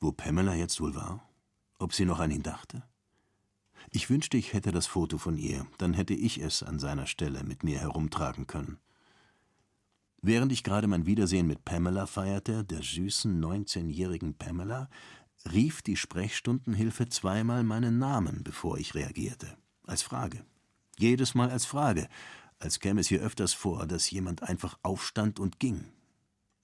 Wo 0.00 0.12
Pamela 0.12 0.54
jetzt 0.54 0.80
wohl 0.80 0.94
war? 0.94 1.28
Ob 1.78 1.94
sie 1.94 2.04
noch 2.04 2.20
an 2.20 2.30
ihn 2.30 2.42
dachte? 2.42 2.82
Ich 3.90 4.10
wünschte, 4.10 4.36
ich 4.36 4.52
hätte 4.52 4.72
das 4.72 4.86
Foto 4.86 5.18
von 5.18 5.36
ihr, 5.36 5.66
dann 5.78 5.94
hätte 5.94 6.14
ich 6.14 6.38
es 6.38 6.62
an 6.62 6.78
seiner 6.78 7.06
Stelle 7.06 7.44
mit 7.44 7.64
mir 7.64 7.78
herumtragen 7.78 8.46
können. 8.46 8.78
Während 10.20 10.52
ich 10.52 10.62
gerade 10.62 10.86
mein 10.86 11.04
Wiedersehen 11.06 11.48
mit 11.48 11.64
Pamela 11.64 12.06
feierte, 12.06 12.64
der 12.64 12.82
süßen 12.82 13.42
19-jährigen 13.42 14.34
Pamela, 14.34 14.88
rief 15.50 15.82
die 15.82 15.96
Sprechstundenhilfe 15.96 17.08
zweimal 17.08 17.64
meinen 17.64 17.98
Namen, 17.98 18.44
bevor 18.44 18.78
ich 18.78 18.94
reagierte. 18.94 19.56
Als 19.84 20.02
Frage. 20.02 20.44
Jedes 20.96 21.34
Mal 21.34 21.50
als 21.50 21.64
Frage, 21.64 22.08
als 22.62 22.78
käme 22.78 23.00
es 23.00 23.08
hier 23.08 23.20
öfters 23.20 23.52
vor, 23.52 23.86
dass 23.86 24.10
jemand 24.10 24.44
einfach 24.44 24.78
aufstand 24.82 25.40
und 25.40 25.58
ging. 25.58 25.84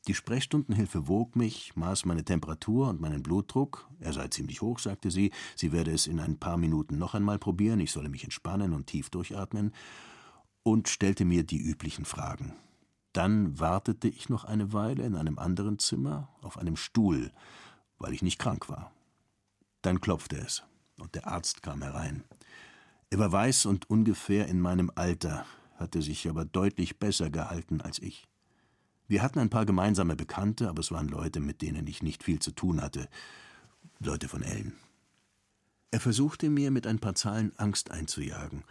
Die 0.06 0.14
Sprechstundenhilfe 0.14 1.08
wog 1.08 1.34
mich, 1.34 1.74
maß 1.74 2.04
meine 2.04 2.24
Temperatur 2.24 2.88
und 2.88 3.00
meinen 3.00 3.22
Blutdruck. 3.22 3.88
Er 3.98 4.12
sei 4.12 4.28
ziemlich 4.28 4.62
hoch, 4.62 4.78
sagte 4.78 5.10
sie. 5.10 5.32
Sie 5.56 5.72
werde 5.72 5.90
es 5.90 6.06
in 6.06 6.20
ein 6.20 6.38
paar 6.38 6.56
Minuten 6.56 6.98
noch 6.98 7.14
einmal 7.14 7.38
probieren. 7.38 7.80
Ich 7.80 7.90
solle 7.90 8.08
mich 8.08 8.22
entspannen 8.22 8.72
und 8.72 8.86
tief 8.86 9.10
durchatmen. 9.10 9.74
Und 10.62 10.88
stellte 10.88 11.24
mir 11.24 11.42
die 11.42 11.58
üblichen 11.60 12.04
Fragen. 12.04 12.54
Dann 13.12 13.58
wartete 13.58 14.08
ich 14.08 14.28
noch 14.28 14.44
eine 14.44 14.72
Weile 14.72 15.02
in 15.02 15.16
einem 15.16 15.38
anderen 15.38 15.78
Zimmer 15.78 16.28
auf 16.42 16.58
einem 16.58 16.76
Stuhl, 16.76 17.32
weil 17.98 18.14
ich 18.14 18.22
nicht 18.22 18.38
krank 18.38 18.68
war. 18.68 18.92
Dann 19.82 20.00
klopfte 20.00 20.36
es 20.36 20.62
und 20.98 21.16
der 21.16 21.26
Arzt 21.26 21.62
kam 21.62 21.82
herein. 21.82 22.22
Er 23.10 23.18
war 23.18 23.32
weiß 23.32 23.66
und 23.66 23.90
ungefähr 23.90 24.46
in 24.46 24.60
meinem 24.60 24.92
Alter, 24.94 25.44
hatte 25.78 26.02
sich 26.02 26.28
aber 26.28 26.44
deutlich 26.44 26.98
besser 26.98 27.30
gehalten 27.30 27.80
als 27.80 27.98
ich. 27.98 28.26
Wir 29.06 29.22
hatten 29.22 29.38
ein 29.38 29.48
paar 29.48 29.64
gemeinsame 29.64 30.16
Bekannte, 30.16 30.68
aber 30.68 30.80
es 30.80 30.92
waren 30.92 31.08
Leute, 31.08 31.40
mit 31.40 31.62
denen 31.62 31.86
ich 31.86 32.02
nicht 32.02 32.22
viel 32.22 32.40
zu 32.40 32.50
tun 32.50 32.82
hatte. 32.82 33.08
Leute 34.00 34.28
von 34.28 34.42
Ellen. 34.42 34.74
Er 35.90 36.00
versuchte 36.00 36.50
mir 36.50 36.70
mit 36.70 36.86
ein 36.86 36.98
paar 36.98 37.14
Zahlen 37.14 37.52
Angst 37.56 37.90
einzujagen 37.90 38.64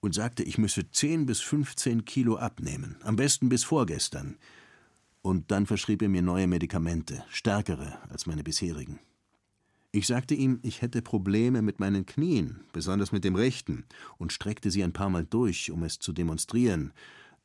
und 0.00 0.14
sagte, 0.14 0.42
ich 0.42 0.58
müsse 0.58 0.90
zehn 0.90 1.24
bis 1.24 1.40
fünfzehn 1.40 2.04
Kilo 2.04 2.36
abnehmen, 2.36 2.96
am 3.04 3.14
besten 3.14 3.48
bis 3.48 3.62
vorgestern. 3.62 4.36
Und 5.22 5.50
dann 5.50 5.66
verschrieb 5.66 6.02
er 6.02 6.08
mir 6.08 6.22
neue 6.22 6.48
Medikamente, 6.48 7.24
stärkere 7.28 7.98
als 8.10 8.26
meine 8.26 8.42
bisherigen. 8.42 8.98
Ich 9.92 10.06
sagte 10.06 10.34
ihm, 10.34 10.58
ich 10.62 10.82
hätte 10.82 11.00
Probleme 11.02 11.62
mit 11.62 11.80
meinen 11.80 12.06
Knien, 12.06 12.60
besonders 12.72 13.12
mit 13.12 13.24
dem 13.24 13.34
rechten, 13.34 13.84
und 14.18 14.32
streckte 14.32 14.70
sie 14.70 14.84
ein 14.84 14.92
paar 14.92 15.10
Mal 15.10 15.24
durch, 15.24 15.70
um 15.70 15.82
es 15.82 15.98
zu 15.98 16.12
demonstrieren. 16.12 16.92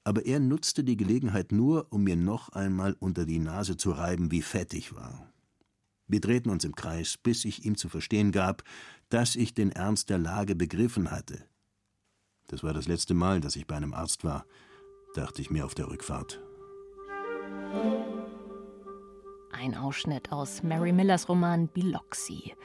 Aber 0.03 0.25
er 0.25 0.39
nutzte 0.39 0.83
die 0.83 0.97
Gelegenheit 0.97 1.51
nur, 1.51 1.87
um 1.91 2.03
mir 2.03 2.15
noch 2.15 2.49
einmal 2.49 2.95
unter 2.99 3.25
die 3.25 3.39
Nase 3.39 3.77
zu 3.77 3.91
reiben, 3.91 4.31
wie 4.31 4.41
fett 4.41 4.73
ich 4.73 4.93
war. 4.95 5.31
Wir 6.07 6.19
drehten 6.19 6.51
uns 6.51 6.65
im 6.65 6.75
Kreis, 6.75 7.17
bis 7.17 7.45
ich 7.45 7.63
ihm 7.63 7.77
zu 7.77 7.87
verstehen 7.87 8.31
gab, 8.31 8.63
dass 9.09 9.35
ich 9.35 9.53
den 9.53 9.71
Ernst 9.71 10.09
der 10.09 10.17
Lage 10.17 10.55
begriffen 10.55 11.09
hatte. 11.09 11.45
Das 12.47 12.63
war 12.63 12.73
das 12.73 12.87
letzte 12.87 13.13
Mal, 13.13 13.39
dass 13.39 13.55
ich 13.55 13.65
bei 13.65 13.77
einem 13.77 13.93
Arzt 13.93 14.25
war, 14.25 14.45
dachte 15.15 15.41
ich 15.41 15.51
mir 15.51 15.65
auf 15.65 15.73
der 15.73 15.87
Rückfahrt. 15.87 16.41
Ein 19.61 19.77
Ausschnitt 19.77 20.31
aus 20.31 20.63
Mary 20.63 20.91
Millers 20.91 21.29
Roman 21.29 21.67
Biloxi. 21.67 22.55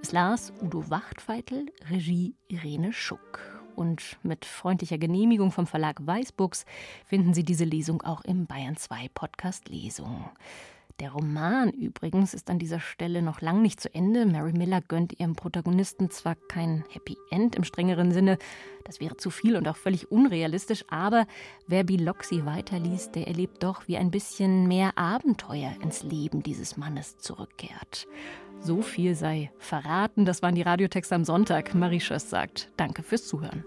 Es 0.00 0.12
las 0.12 0.50
Udo 0.62 0.88
Wachtfeitel, 0.88 1.66
Regie 1.90 2.36
Irene 2.46 2.94
Schuck. 2.94 3.40
Und 3.76 4.16
mit 4.22 4.46
freundlicher 4.46 4.96
Genehmigung 4.96 5.52
vom 5.52 5.66
Verlag 5.66 5.98
Weißbuchs 6.00 6.64
finden 7.04 7.34
Sie 7.34 7.44
diese 7.44 7.64
Lesung 7.64 8.00
auch 8.00 8.22
im 8.22 8.46
Bayern 8.46 8.78
2 8.78 9.10
Podcast 9.12 9.68
Lesung. 9.68 10.30
Der 11.00 11.12
Roman 11.12 11.70
übrigens 11.70 12.34
ist 12.34 12.50
an 12.50 12.58
dieser 12.58 12.80
Stelle 12.80 13.22
noch 13.22 13.40
lang 13.40 13.62
nicht 13.62 13.80
zu 13.80 13.94
Ende. 13.94 14.26
Mary 14.26 14.52
Miller 14.52 14.80
gönnt 14.80 15.18
ihrem 15.20 15.36
Protagonisten 15.36 16.10
zwar 16.10 16.34
kein 16.34 16.84
Happy 16.90 17.16
End 17.30 17.54
im 17.54 17.62
strengeren 17.62 18.10
Sinne, 18.10 18.36
das 18.82 18.98
wäre 18.98 19.16
zu 19.16 19.30
viel 19.30 19.54
und 19.54 19.68
auch 19.68 19.76
völlig 19.76 20.10
unrealistisch, 20.10 20.84
aber 20.88 21.26
wer 21.68 21.84
Biloxi 21.84 22.44
weiterliest, 22.46 23.14
der 23.14 23.28
erlebt 23.28 23.62
doch, 23.62 23.86
wie 23.86 23.96
ein 23.96 24.10
bisschen 24.10 24.66
mehr 24.66 24.98
Abenteuer 24.98 25.72
ins 25.82 26.02
Leben 26.02 26.42
dieses 26.42 26.76
Mannes 26.76 27.18
zurückkehrt. 27.18 28.08
So 28.60 28.82
viel 28.82 29.14
sei 29.14 29.52
verraten. 29.58 30.24
Das 30.24 30.42
waren 30.42 30.56
die 30.56 30.62
Radiotexte 30.62 31.14
am 31.14 31.24
Sonntag. 31.24 31.76
Marie 31.76 32.00
Schöss 32.00 32.28
sagt 32.28 32.72
Danke 32.76 33.04
fürs 33.04 33.24
Zuhören. 33.24 33.62